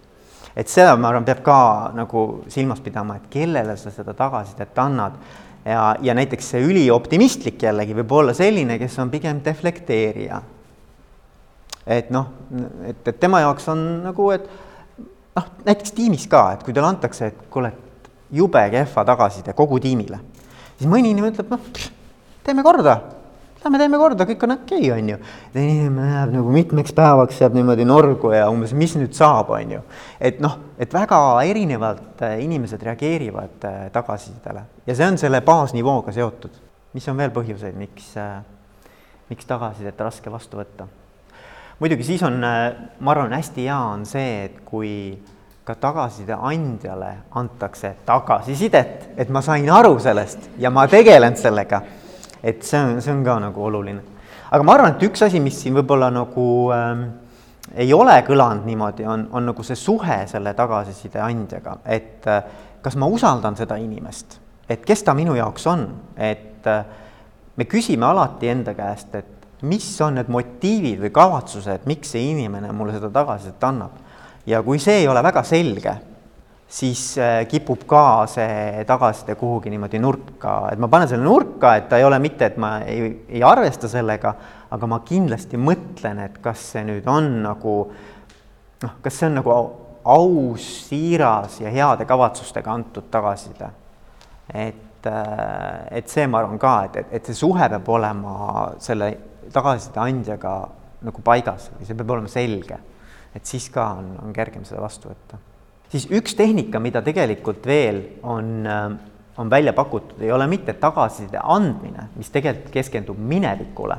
et 0.56 0.72
seda, 0.72 0.96
ma 0.96 1.10
arvan, 1.12 1.26
peab 1.28 1.42
ka 1.44 1.58
nagu 1.98 2.26
silmas 2.52 2.80
pidama, 2.84 3.18
et 3.20 3.28
kellele 3.32 3.76
sa 3.78 3.92
seda 3.92 4.16
tagasisidet 4.16 4.78
annad. 4.80 5.18
ja, 5.66 5.96
ja 6.02 6.14
näiteks 6.14 6.52
see 6.54 6.62
ülioptimistlik 6.64 7.64
jällegi 7.64 7.96
võib 7.98 8.12
olla 8.20 8.34
selline, 8.38 8.78
kes 8.80 9.00
on 9.00 9.10
pigem 9.12 9.42
deflekteerija. 9.44 10.42
et 11.86 12.10
noh, 12.10 12.30
et, 12.86 13.08
et 13.08 13.20
tema 13.20 13.42
jaoks 13.44 13.68
on 13.74 13.84
nagu, 14.06 14.30
et 14.32 14.48
noh, 15.36 15.50
näiteks 15.66 15.92
tiimis 15.92 16.28
ka, 16.32 16.46
et 16.54 16.64
kui 16.64 16.74
talle 16.74 16.94
antakse, 16.94 17.34
et 17.34 17.50
kuule, 17.52 17.74
jube 18.32 18.64
kehva 18.72 19.06
tagasiside 19.06 19.54
kogu 19.54 19.80
tiimile, 19.80 20.22
siis 20.78 20.90
mõni 20.90 21.14
ütleb, 21.16 21.52
noh, 21.52 21.68
teeme 22.46 22.64
korda 22.64 23.00
lähme 23.66 23.80
teeme 23.82 23.98
korda, 23.98 24.26
kõik 24.30 24.44
on 24.46 24.54
okei 24.54 24.92
okay,, 24.92 24.92
on 24.94 25.08
ju. 25.10 25.18
inimene 25.58 26.10
jääb 26.12 26.34
nagu 26.36 26.52
mitmeks 26.54 26.94
päevaks 26.94 27.40
jääb 27.42 27.56
niimoodi 27.58 27.86
norgu 27.88 28.30
ja 28.36 28.46
umbes, 28.54 28.76
mis 28.78 28.94
nüüd 29.00 29.16
saab, 29.18 29.50
on 29.56 29.72
ju. 29.78 29.80
et 30.22 30.38
noh, 30.44 30.60
et 30.78 30.94
väga 30.94 31.18
erinevalt 31.50 32.22
äh, 32.22 32.38
inimesed 32.46 32.84
reageerivad 32.86 33.66
äh, 33.66 33.80
tagasisidele 33.96 34.62
ja 34.86 34.96
see 34.96 35.08
on 35.10 35.18
selle 35.18 35.42
baasnivooga 35.42 36.14
seotud. 36.14 36.62
mis 36.94 37.10
on 37.10 37.18
veel 37.18 37.34
põhjuseid, 37.34 37.74
miks, 37.80 38.14
äh, 38.22 38.38
miks 39.34 39.50
tagasisidet 39.50 40.06
raske 40.06 40.32
vastu 40.32 40.62
võtta? 40.62 40.86
muidugi 41.80 42.06
siis 42.06 42.22
on, 42.24 42.38
ma 42.38 43.16
arvan, 43.18 43.34
hästi 43.34 43.66
hea 43.66 43.82
on 43.82 44.06
see, 44.06 44.46
et 44.46 44.62
kui 44.66 44.94
ka 45.66 45.74
tagasiside 45.82 46.38
andjale 46.38 47.16
antakse 47.34 47.96
tagasisidet, 48.06 49.10
et 49.18 49.30
ma 49.34 49.42
sain 49.42 49.66
aru 49.74 49.98
sellest 50.00 50.52
ja 50.62 50.70
ma 50.70 50.86
tegelen 50.88 51.34
sellega 51.34 51.82
et 52.46 52.64
see 52.64 52.80
on, 52.80 53.02
see 53.02 53.14
on 53.14 53.24
ka 53.26 53.40
nagu 53.42 53.64
oluline. 53.66 54.02
aga 54.52 54.64
ma 54.64 54.76
arvan, 54.78 54.96
et 54.96 55.06
üks 55.08 55.26
asi, 55.26 55.42
mis 55.42 55.58
siin 55.58 55.76
võib-olla 55.80 56.12
nagu 56.14 56.48
ähm, 56.76 57.06
ei 57.74 57.90
ole 57.94 58.16
kõlanud 58.28 58.68
niimoodi, 58.68 59.08
on, 59.10 59.28
on 59.34 59.50
nagu 59.50 59.66
see 59.66 59.78
suhe 59.80 60.22
selle 60.30 60.54
tagasiside 60.58 61.22
andjaga, 61.26 61.80
et 61.86 62.28
äh, 62.30 62.44
kas 62.86 62.98
ma 63.02 63.10
usaldan 63.10 63.58
seda 63.58 63.80
inimest, 63.82 64.40
et 64.70 64.86
kes 64.86 65.04
ta 65.04 65.16
minu 65.18 65.36
jaoks 65.38 65.66
on, 65.72 65.88
et 66.16 66.70
äh, 66.70 66.86
me 67.58 67.68
küsime 67.70 68.06
alati 68.06 68.52
enda 68.54 68.76
käest, 68.78 69.16
et 69.18 69.32
mis 69.66 69.88
on 70.06 70.20
need 70.20 70.30
motiivid 70.30 71.02
või 71.02 71.14
kavatsused, 71.16 71.88
miks 71.90 72.14
see 72.14 72.30
inimene 72.36 72.70
mulle 72.76 72.94
seda 72.94 73.10
tagasisidet 73.10 73.64
annab. 73.66 74.04
ja 74.46 74.62
kui 74.62 74.78
see 74.78 75.00
ei 75.02 75.08
ole 75.10 75.24
väga 75.26 75.42
selge 75.44 75.96
siis 76.68 77.18
äh, 77.22 77.44
kipub 77.48 77.86
ka 77.88 78.26
see 78.30 78.84
tagasiside 78.88 79.36
kuhugi 79.40 79.70
niimoodi 79.74 80.02
nurka, 80.02 80.56
et 80.72 80.82
ma 80.82 80.90
panen 80.92 81.10
selle 81.10 81.24
nurka, 81.26 81.76
et 81.78 81.90
ta 81.90 82.00
ei 82.02 82.08
ole 82.08 82.20
mitte, 82.24 82.50
et 82.50 82.58
ma 82.62 82.80
ei, 82.84 83.12
ei 83.30 83.44
arvesta 83.46 83.90
sellega, 83.92 84.34
aga 84.74 84.90
ma 84.90 85.00
kindlasti 85.06 85.60
mõtlen, 85.62 86.24
et 86.26 86.40
kas 86.44 86.72
see 86.74 86.86
nüüd 86.88 87.08
on 87.12 87.30
nagu 87.46 87.76
noh, 88.82 88.96
kas 89.04 89.20
see 89.20 89.30
on 89.30 89.40
nagu 89.40 89.54
aus, 90.06 90.66
siiras 90.90 91.60
ja 91.62 91.72
heade 91.74 92.06
kavatsustega 92.06 92.74
antud 92.74 93.08
tagasiside. 93.12 93.70
et, 94.54 95.06
äh, 95.06 95.98
et 95.98 96.10
see, 96.10 96.28
ma 96.28 96.44
arvan 96.44 96.60
ka, 96.62 96.76
et, 96.86 96.98
et, 97.02 97.14
et 97.20 97.30
see 97.30 97.38
suhe 97.46 97.70
peab 97.70 97.90
olema 97.90 98.72
selle 98.80 99.14
tagasiside 99.54 100.02
andjaga 100.02 100.58
nagu 101.06 101.22
paigas 101.26 101.70
või 101.74 101.88
see 101.88 101.98
peab 101.98 102.14
olema 102.18 102.30
selge. 102.30 102.78
et 103.36 103.46
siis 103.46 103.70
ka 103.70 103.92
on, 104.00 104.16
on 104.24 104.34
kergem 104.34 104.66
seda 104.66 104.82
vastu 104.82 105.10
võtta. 105.10 105.42
Siis 105.96 106.08
üks 106.12 106.36
tehnika, 106.36 106.80
mida 106.84 107.02
tegelikult 107.06 107.66
veel 107.68 108.02
on, 108.24 108.50
äh, 108.68 108.88
on 109.38 109.52
välja 109.52 109.74
pakutud, 109.74 110.22
ei 110.22 110.32
ole 110.32 110.48
mitte 110.48 110.76
tagasiside 110.80 111.40
andmine, 111.42 112.10
mis 112.20 112.32
tegelikult 112.34 112.74
keskendub 112.74 113.20
minevikule, 113.20 113.98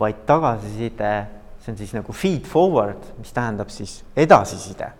vaid 0.00 0.24
tagasiside, 0.28 1.12
see 1.62 1.72
on 1.72 1.78
siis 1.78 1.94
nagu 1.96 2.16
feed 2.16 2.48
forward, 2.48 3.12
mis 3.20 3.32
tähendab 3.32 3.70
siis 3.72 4.02
edasiside. 4.16 4.92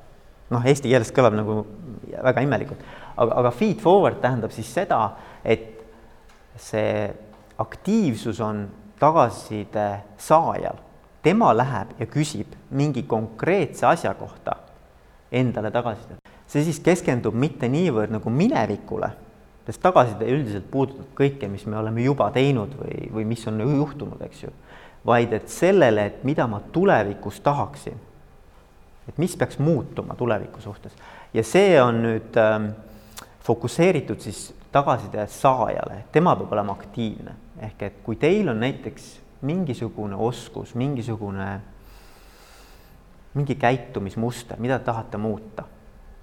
noh, 0.53 0.61
eesti 0.69 0.91
keeles 0.91 1.09
kõlab 1.17 1.33
nagu 1.33 1.63
väga 2.13 2.43
imelikult, 2.45 2.81
aga, 3.17 3.39
aga 3.41 3.51
feed 3.57 3.81
forward 3.81 4.19
tähendab 4.21 4.53
siis 4.53 4.69
seda, 4.69 4.99
et 5.45 5.81
see 6.61 7.07
aktiivsus 7.63 8.41
on 8.45 8.67
tagasiside 9.01 9.87
saajal 10.21 10.77
tema 11.25 11.55
läheb 11.57 11.95
ja 11.99 12.07
küsib 12.11 12.53
mingi 12.69 13.07
konkreetse 13.09 13.87
asja 13.89 14.13
kohta 14.19 14.59
endale 15.33 15.71
tagasisidet. 15.71 16.19
see 16.47 16.65
siis 16.65 16.81
keskendub 16.85 17.35
mitte 17.35 17.69
niivõrd 17.69 18.13
nagu 18.13 18.31
minevikule, 18.31 19.09
sest 19.67 19.83
tagasiside 19.83 20.29
üldiselt 20.29 20.69
puudutab 20.71 21.15
kõike, 21.17 21.49
mis 21.49 21.65
me 21.67 21.79
oleme 21.79 22.05
juba 22.05 22.31
teinud 22.35 22.75
või, 22.77 23.09
või 23.13 23.25
mis 23.25 23.47
on 23.49 23.61
juhtunud, 23.61 24.21
eks 24.27 24.43
ju, 24.45 24.53
vaid 25.07 25.33
et 25.33 25.49
sellele, 25.49 26.07
et 26.07 26.25
mida 26.25 26.47
ma 26.47 26.61
tulevikus 26.73 27.41
tahaksin. 27.41 27.99
et 29.09 29.19
mis 29.19 29.37
peaks 29.37 29.59
muutuma 29.59 30.15
tuleviku 30.15 30.61
suhtes 30.61 30.93
ja 31.35 31.43
see 31.45 31.81
on 31.83 32.03
nüüd 32.05 32.37
ähm, 32.39 32.69
fokusseeritud 33.43 34.21
siis 34.21 34.53
tagasiside 34.73 35.27
saajale, 35.27 36.05
tema 36.13 36.37
peab 36.37 36.53
olema 36.53 36.73
aktiivne, 36.73 37.35
ehk 37.61 37.83
et 37.83 38.01
kui 38.05 38.17
teil 38.17 38.49
on 38.49 38.61
näiteks 38.61 39.09
mingisugune 39.43 40.17
oskus, 40.17 40.75
mingisugune, 40.79 41.49
mingi 43.35 43.55
käitumismuster, 43.55 44.61
mida 44.61 44.79
te 44.79 44.85
tahate 44.85 45.19
muuta 45.19 45.65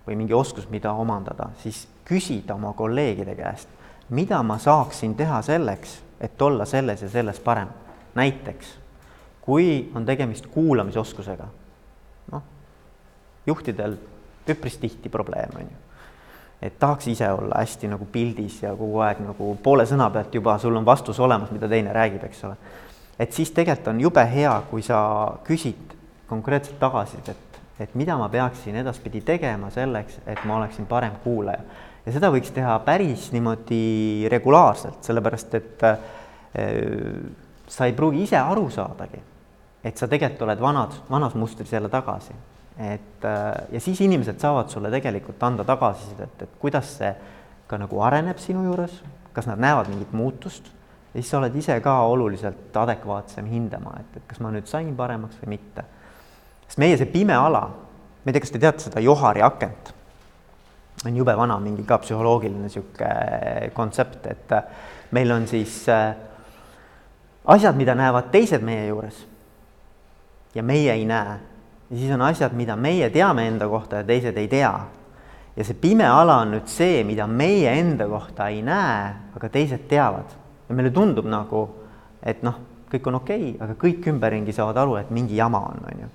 või 0.08 0.16
mingi 0.16 0.34
oskus, 0.34 0.70
mida 0.70 0.94
omandada, 0.94 1.50
siis 1.62 1.88
küsida 2.06 2.56
oma 2.56 2.74
kolleegide 2.74 3.36
käest, 3.36 3.70
mida 4.10 4.42
ma 4.44 4.58
saaksin 4.58 5.16
teha 5.16 5.42
selleks, 5.46 6.00
et 6.22 6.42
olla 6.42 6.66
selles 6.66 7.02
ja 7.02 7.10
selles 7.10 7.40
parem. 7.40 7.68
näiteks, 8.16 8.68
kui 9.42 9.92
on 9.96 10.06
tegemist 10.06 10.48
kuulamisoskusega, 10.48 11.46
noh, 12.32 12.44
juhtidel 13.46 13.98
üpris 14.50 14.78
tihti 14.78 15.10
probleem, 15.10 15.50
on 15.56 15.62
ju 15.62 15.78
et 16.62 16.80
tahaks 16.80 17.08
ise 17.08 17.32
olla 17.32 17.56
hästi 17.62 17.88
nagu 17.88 18.06
pildis 18.06 18.64
ja 18.64 18.74
kogu 18.76 19.00
aeg 19.00 19.22
nagu 19.24 19.54
poole 19.64 19.86
sõna 19.88 20.10
pealt 20.12 20.34
juba 20.36 20.58
sul 20.60 20.76
on 20.76 20.86
vastus 20.86 21.20
olemas, 21.20 21.52
mida 21.56 21.70
teine 21.72 21.94
räägib, 21.94 22.24
eks 22.24 22.44
ole 22.44 22.58
et 23.20 23.34
siis 23.34 23.52
tegelikult 23.52 23.88
on 23.92 24.02
jube 24.02 24.24
hea, 24.32 24.52
kui 24.72 24.84
sa 24.86 25.00
küsid 25.44 25.96
konkreetselt 26.30 26.80
tagasisidet, 26.80 27.60
et 27.80 27.96
mida 27.96 28.18
ma 28.20 28.30
peaksin 28.30 28.76
edaspidi 28.82 29.22
tegema 29.26 29.72
selleks, 29.74 30.20
et 30.28 30.44
ma 30.46 30.60
oleksin 30.60 30.88
parem 30.90 31.18
kuulaja. 31.24 31.62
ja 32.06 32.14
seda 32.16 32.32
võiks 32.34 32.54
teha 32.56 32.78
päris 32.86 33.30
niimoodi 33.36 34.28
regulaarselt, 34.32 35.02
sellepärast 35.06 35.58
et 35.60 35.84
äh, 35.88 35.98
sa 37.68 37.86
ei 37.86 37.94
pruugi 37.94 38.24
ise 38.26 38.38
aru 38.38 38.70
saadagi, 38.74 39.22
et 39.84 39.98
sa 39.98 40.08
tegelikult 40.08 40.48
oled 40.48 40.62
vanad, 40.62 40.96
vanas 41.10 41.36
mustris 41.36 41.74
jälle 41.74 41.90
tagasi. 41.90 42.34
et 42.78 43.26
äh, 43.26 43.54
ja 43.72 43.80
siis 43.80 44.02
inimesed 44.02 44.40
saavad 44.40 44.70
sulle 44.70 44.92
tegelikult 44.92 45.44
anda 45.44 45.64
tagasisidet, 45.64 46.42
et 46.42 46.60
kuidas 46.60 46.98
see 46.98 47.14
ka 47.68 47.78
nagu 47.78 48.02
areneb 48.02 48.38
sinu 48.38 48.64
juures, 48.66 49.02
kas 49.34 49.48
nad 49.48 49.60
näevad 49.62 49.90
mingit 49.92 50.14
muutust 50.14 50.72
ja 51.14 51.22
siis 51.22 51.30
sa 51.32 51.38
oled 51.38 51.56
ise 51.56 51.80
ka 51.82 51.94
oluliselt 52.10 52.76
adekvaatsem 52.78 53.46
hindama, 53.50 53.96
et, 54.00 54.18
et 54.18 54.28
kas 54.30 54.42
ma 54.44 54.52
nüüd 54.54 54.70
sain 54.70 54.92
paremaks 54.98 55.40
või 55.42 55.56
mitte. 55.58 55.86
Sest 56.70 56.80
meie 56.82 56.98
see 56.98 57.10
pime 57.10 57.34
ala, 57.34 57.66
ma 57.66 58.30
ei 58.30 58.36
tea, 58.36 58.44
kas 58.46 58.54
te 58.54 58.62
teate 58.62 58.86
seda 58.86 59.02
Johari 59.04 59.42
akent, 59.42 59.94
on 61.06 61.16
jube 61.16 61.34
vana, 61.36 61.58
mingi 61.64 61.84
ka 61.88 61.98
psühholoogiline 62.04 62.68
niisugune 62.68 63.72
kontsept, 63.74 64.26
et 64.30 64.54
äh, 64.54 64.64
meil 65.16 65.32
on 65.34 65.48
siis 65.50 65.82
äh, 65.90 66.14
asjad, 67.50 67.78
mida 67.80 67.96
näevad 67.98 68.30
teised 68.34 68.64
meie 68.66 68.88
juures 68.90 69.24
ja 70.56 70.64
meie 70.64 70.94
ei 70.94 71.06
näe. 71.06 71.40
ja 71.90 71.98
siis 71.98 72.12
on 72.14 72.22
asjad, 72.22 72.54
mida 72.54 72.76
meie 72.76 73.10
teame 73.10 73.48
enda 73.48 73.68
kohta 73.68 74.04
ja 74.04 74.04
teised 74.04 74.38
ei 74.38 74.48
tea. 74.48 74.74
ja 75.56 75.64
see 75.64 75.74
pime 75.82 76.08
ala 76.08 76.42
on 76.44 76.54
nüüd 76.54 76.68
see, 76.68 77.04
mida 77.04 77.28
meie 77.28 77.74
enda 77.80 78.08
kohta 78.08 78.48
ei 78.48 78.62
näe, 78.62 79.14
aga 79.36 79.50
teised 79.50 79.88
teavad 79.90 80.38
ja 80.70 80.76
meile 80.76 80.92
tundub 80.94 81.26
nagu, 81.26 81.66
et 82.22 82.44
noh, 82.44 82.60
kõik 82.92 83.08
on 83.10 83.20
okei 83.22 83.52
okay,, 83.54 83.58
aga 83.66 83.76
kõik 83.80 84.08
ümberringi 84.12 84.54
saavad 84.54 84.78
aru, 84.84 84.98
et 85.00 85.10
mingi 85.14 85.38
jama 85.40 85.64
on, 85.72 85.86
on 85.92 86.04
ju. 86.04 86.10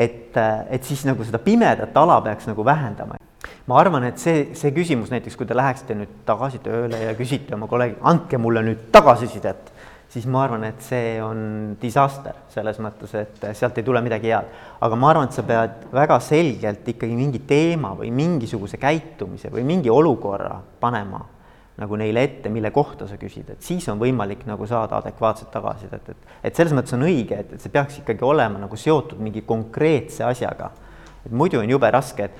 Et, 0.00 0.36
et 0.70 0.86
siis 0.86 1.02
nagu 1.08 1.24
seda 1.26 1.40
pimedat 1.42 1.96
ala 2.00 2.20
peaks 2.24 2.48
nagu 2.50 2.64
vähendama. 2.64 3.18
ma 3.66 3.78
arvan, 3.78 4.04
et 4.08 4.18
see, 4.18 4.50
see 4.58 4.72
küsimus 4.74 5.12
näiteks, 5.12 5.36
kui 5.38 5.46
te 5.46 5.56
läheksite 5.56 5.94
nüüd 5.96 6.20
tagasi 6.26 6.58
tööle 6.64 6.98
ja 7.04 7.14
küsite 7.18 7.54
oma 7.54 7.68
kolleegi, 7.70 7.96
andke 8.08 8.38
mulle 8.40 8.64
nüüd 8.66 8.88
tagasisidet, 8.92 9.70
siis 10.10 10.26
ma 10.26 10.42
arvan, 10.44 10.64
et 10.66 10.82
see 10.82 11.20
on 11.22 11.42
disaster 11.80 12.36
selles 12.52 12.80
mõttes, 12.82 13.14
et 13.14 13.44
sealt 13.56 13.78
ei 13.78 13.86
tule 13.86 14.02
midagi 14.04 14.32
head. 14.32 14.48
aga 14.80 14.98
ma 14.98 15.12
arvan, 15.12 15.30
et 15.30 15.38
sa 15.38 15.46
pead 15.46 15.86
väga 15.94 16.18
selgelt 16.24 16.88
ikkagi 16.94 17.16
mingi 17.16 17.44
teema 17.46 17.94
või 17.98 18.10
mingisuguse 18.14 18.80
käitumise 18.80 19.52
või 19.54 19.64
mingi 19.68 19.92
olukorra 19.92 20.56
panema 20.80 21.22
nagu 21.78 21.96
neile 21.96 22.22
ette, 22.26 22.50
mille 22.52 22.70
kohta 22.74 23.06
sa 23.08 23.16
küsid, 23.20 23.48
et 23.54 23.64
siis 23.64 23.86
on 23.88 24.00
võimalik 24.00 24.42
nagu 24.48 24.66
saada 24.68 24.98
adekvaatset 25.00 25.50
tagasisidet, 25.52 26.08
et, 26.12 26.32
et 26.44 26.56
selles 26.56 26.74
mõttes 26.76 26.94
on 26.96 27.04
õige, 27.06 27.38
et, 27.40 27.52
et 27.56 27.62
see 27.62 27.72
peaks 27.72 28.00
ikkagi 28.02 28.24
olema 28.26 28.60
nagu 28.60 28.76
seotud 28.76 29.20
mingi 29.22 29.42
konkreetse 29.48 30.24
asjaga. 30.26 30.70
et 31.24 31.32
muidu 31.32 31.60
on 31.60 31.70
jube 31.70 31.90
raske, 31.90 32.28
et, 32.28 32.32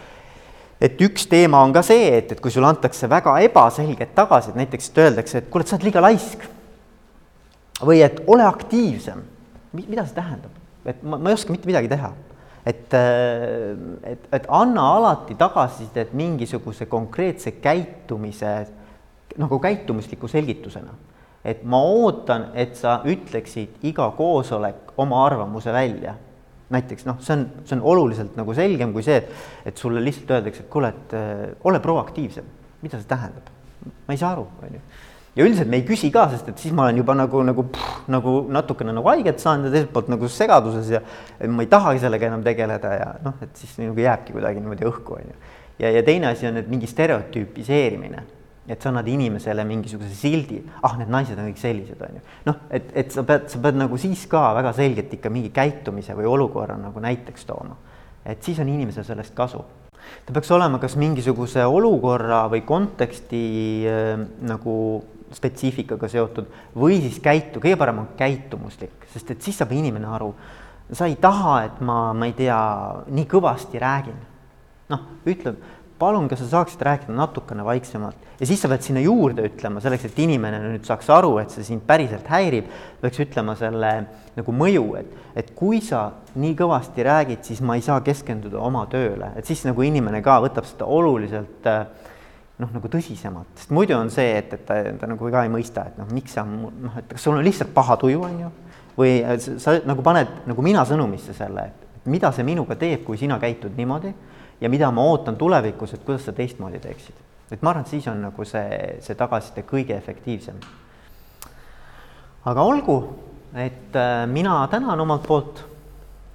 et 0.81 1.03
üks 1.07 1.27
teema 1.29 1.63
on 1.65 1.73
ka 1.73 1.83
see, 1.87 2.09
et, 2.19 2.33
et 2.33 2.41
kui 2.41 2.53
sulle 2.53 2.69
antakse 2.69 3.09
väga 3.09 3.39
ebaselget 3.47 4.15
tagasisidet, 4.15 4.61
näiteks 4.65 4.93
öeldakse, 4.99 5.39
et 5.39 5.51
kuule, 5.51 5.67
sa 5.67 5.77
oled 5.77 5.89
liiga 5.89 6.03
laisk. 6.05 6.49
või 7.81 8.03
et 8.05 8.21
ole 8.27 8.45
aktiivsem. 8.45 9.23
mida 9.73 10.05
see 10.05 10.15
tähendab? 10.15 10.51
et 10.85 11.03
ma, 11.03 11.17
ma 11.17 11.31
ei 11.31 11.39
oska 11.39 11.53
mitte 11.53 11.69
midagi 11.69 11.89
teha 11.89 12.13
et, 12.67 12.95
et, 14.05 14.29
et 14.33 14.47
anna 14.49 14.85
alati 14.97 15.35
tagasisidet 15.39 16.13
mingisuguse 16.13 16.87
konkreetse 16.87 17.53
käitumise 17.63 18.67
nagu 19.39 19.59
käitumusliku 19.59 20.29
selgitusena. 20.29 20.95
et 21.45 21.63
ma 21.65 21.79
ootan, 21.81 22.51
et 22.55 22.75
sa 22.77 22.99
ütleksid 23.09 23.81
iga 23.89 24.11
koosolek 24.17 24.93
oma 25.01 25.25
arvamuse 25.27 25.73
välja. 25.73 26.15
näiteks 26.71 27.07
noh, 27.07 27.21
see 27.21 27.35
on, 27.35 27.47
see 27.65 27.77
on 27.77 27.83
oluliselt 27.83 28.37
nagu 28.37 28.55
selgem 28.55 28.93
kui 28.93 29.03
see, 29.03 29.17
et, 29.17 29.31
et 29.67 29.77
sulle 29.77 30.05
lihtsalt 30.05 30.31
öeldakse, 30.31 30.63
et 30.63 30.71
kuule, 30.71 30.89
et 30.89 31.15
äh, 31.15 31.47
ole 31.65 31.81
proaktiivsem. 31.81 32.45
mida 32.83 32.99
see 32.99 33.09
tähendab? 33.09 33.49
ma 34.07 34.13
ei 34.15 34.21
saa 34.21 34.33
aru, 34.33 34.47
on 34.63 34.75
ju 34.77 34.81
ja 35.37 35.47
üldiselt 35.47 35.71
me 35.71 35.79
ei 35.79 35.87
küsi 35.87 36.11
ka, 36.13 36.27
sest 36.33 36.49
et 36.51 36.59
siis 36.59 36.75
ma 36.75 36.89
olen 36.89 36.99
juba 37.01 37.15
nagu, 37.15 37.43
nagu, 37.47 37.65
nagu 38.11 38.35
natukene 38.51 38.95
nagu 38.95 39.09
haiget 39.13 39.41
saanud 39.43 39.69
ja 39.69 39.77
teiselt 39.77 39.93
poolt 39.95 40.11
nagu 40.11 40.29
segaduses 40.29 40.91
ja 40.97 41.01
ma 41.49 41.65
ei 41.65 41.71
tahagi 41.71 42.03
sellega 42.03 42.29
enam 42.29 42.43
tegeleda 42.45 42.93
ja 42.99 43.09
noh, 43.25 43.39
et 43.45 43.55
siis 43.57 43.79
nagu 43.81 44.05
jääbki 44.05 44.35
kuidagi 44.35 44.63
niimoodi 44.63 44.89
õhku, 44.91 45.21
on 45.21 45.31
ju. 45.31 45.39
ja, 45.85 45.95
ja 45.97 46.03
teine 46.07 46.33
asi 46.33 46.51
on, 46.51 46.59
et 46.61 46.69
mingi 46.71 46.91
stereotüüpiseerimine 46.91 48.27
et 48.69 48.83
sa 48.83 48.91
annad 48.91 49.09
inimesele 49.09 49.65
mingisuguse 49.67 50.15
sildi, 50.15 50.61
ah, 50.83 50.97
need 51.01 51.11
naised 51.11 51.39
on 51.39 51.49
kõik 51.49 51.61
sellised, 51.61 52.01
on 52.07 52.19
ju. 52.19 52.25
noh, 52.47 52.59
et, 52.71 52.91
et 53.03 53.13
sa 53.13 53.25
pead, 53.27 53.49
sa 53.51 53.61
pead 53.63 53.79
nagu 53.81 53.99
siis 54.01 54.27
ka 54.31 54.51
väga 54.59 54.75
selgelt 54.77 55.15
ikka 55.17 55.33
mingi 55.33 55.53
käitumise 55.55 56.15
või 56.19 56.29
olukorra 56.31 56.77
nagu 56.79 57.03
näiteks 57.03 57.49
tooma. 57.49 57.77
et 58.25 58.43
siis 58.43 58.59
on 58.61 58.69
inimesel 58.69 59.05
sellest 59.05 59.35
kasu. 59.35 59.65
ta 60.27 60.33
peaks 60.37 60.51
olema 60.51 60.79
kas 60.79 60.97
mingisuguse 61.01 61.65
olukorra 61.67 62.45
või 62.53 62.63
konteksti 62.69 63.43
äh, 63.89 64.27
nagu 64.47 64.77
spetsiifikaga 65.33 66.09
seotud 66.11 66.49
või 66.77 67.01
siis 67.01 67.21
käitu, 67.23 67.63
kõige 67.63 67.79
parem 67.79 68.03
on 68.03 68.09
käitumuslik, 68.19 69.07
sest 69.13 69.31
et 69.31 69.43
siis 69.43 69.59
saab 69.59 69.73
inimene 69.73 70.09
aru, 70.11 70.33
sa 70.93 71.07
ei 71.07 71.17
taha, 71.23 71.61
et 71.69 71.81
ma, 71.87 72.11
ma 72.13 72.27
ei 72.27 72.35
tea, 72.39 72.59
nii 73.09 73.27
kõvasti 73.31 73.79
räägin. 73.83 74.27
noh, 74.91 75.05
ütleb 75.23 75.61
palun, 76.01 76.29
kas 76.31 76.41
sa 76.43 76.49
saaksid 76.55 76.83
rääkida 76.87 77.15
natukene 77.15 77.65
vaiksemalt? 77.67 78.29
Ja 78.41 78.49
siis 78.49 78.63
sa 78.63 78.71
pead 78.73 78.85
sinna 78.85 79.03
juurde 79.05 79.45
ütlema 79.51 79.83
selleks, 79.85 80.07
et 80.09 80.21
inimene 80.25 80.63
nüüd 80.65 80.87
saaks 80.89 81.11
aru, 81.13 81.35
et 81.43 81.53
see 81.53 81.67
sind 81.67 81.85
päriselt 81.87 82.29
häirib, 82.33 82.71
peaks 83.03 83.21
ütlema 83.21 83.55
selle 83.59 83.91
nagu 84.37 84.55
mõju, 84.57 84.85
et, 85.01 85.11
et 85.43 85.51
kui 85.57 85.83
sa 85.85 86.07
nii 86.41 86.55
kõvasti 86.59 87.05
räägid, 87.05 87.43
siis 87.45 87.61
ma 87.67 87.77
ei 87.77 87.85
saa 87.85 88.01
keskenduda 88.07 88.63
oma 88.65 88.87
tööle, 88.91 89.33
et 89.37 89.49
siis 89.49 89.67
nagu 89.69 89.85
inimene 89.85 90.23
ka 90.25 90.39
võtab 90.47 90.69
seda 90.69 90.89
oluliselt 90.89 91.69
noh, 91.69 92.73
nagu 92.73 92.91
tõsisemalt, 92.93 93.53
sest 93.61 93.75
muidu 93.75 93.97
on 93.99 94.13
see, 94.13 94.33
et, 94.41 94.57
et 94.57 94.65
ta, 94.69 94.81
ta 95.01 95.09
nagu 95.11 95.31
ka 95.33 95.45
ei 95.45 95.53
mõista, 95.53 95.87
et 95.91 96.01
noh, 96.01 96.09
miks 96.15 96.37
sa 96.37 96.47
noh, 96.49 96.97
et 97.01 97.13
kas 97.13 97.25
sul 97.25 97.37
on 97.37 97.45
lihtsalt 97.45 97.73
paha 97.77 97.97
tuju, 98.01 98.25
on 98.25 98.41
ju, 98.45 98.51
või 98.97 99.15
sa 99.61 99.79
nagu 99.89 100.05
paned 100.05 100.43
nagu 100.49 100.65
mina 100.65 100.85
sõnumisse 100.89 101.37
selle, 101.37 101.69
et 101.71 102.11
mida 102.11 102.33
see 102.33 102.45
minuga 102.47 102.77
teeb, 102.81 103.05
kui 103.05 103.21
sina 103.21 103.37
käitud 103.41 103.77
niimoodi 103.77 104.13
ja 104.61 104.69
mida 104.69 104.91
ma 104.91 105.05
ootan 105.09 105.37
tulevikus, 105.37 105.95
et 105.95 106.05
kuidas 106.05 106.27
sa 106.29 106.33
teistmoodi 106.37 106.81
teeksid. 106.81 107.15
et 107.51 107.63
ma 107.63 107.71
arvan, 107.71 107.83
et 107.83 107.91
siis 107.91 108.07
on 108.09 108.21
nagu 108.23 108.45
see, 108.45 108.97
see 109.01 109.15
tagasiside 109.19 109.65
kõige 109.67 109.97
efektiivsem. 109.97 110.61
aga 112.45 112.63
olgu, 112.63 112.99
et 113.55 113.97
äh, 113.97 114.27
mina 114.27 114.67
tänan 114.71 115.01
omalt 115.01 115.27
poolt, 115.27 115.65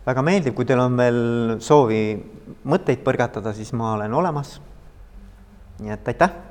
väga 0.06 0.22
meeldiv, 0.22 0.54
kui 0.54 0.66
teil 0.66 0.80
on 0.80 0.98
veel 0.98 1.22
soovi 1.60 2.02
mõtteid 2.66 3.02
põrgatada, 3.06 3.54
siis 3.54 3.74
ma 3.74 3.94
olen 3.94 4.14
olemas. 4.14 4.60
nii 5.80 5.92
et 5.92 6.08
aitäh 6.08 6.45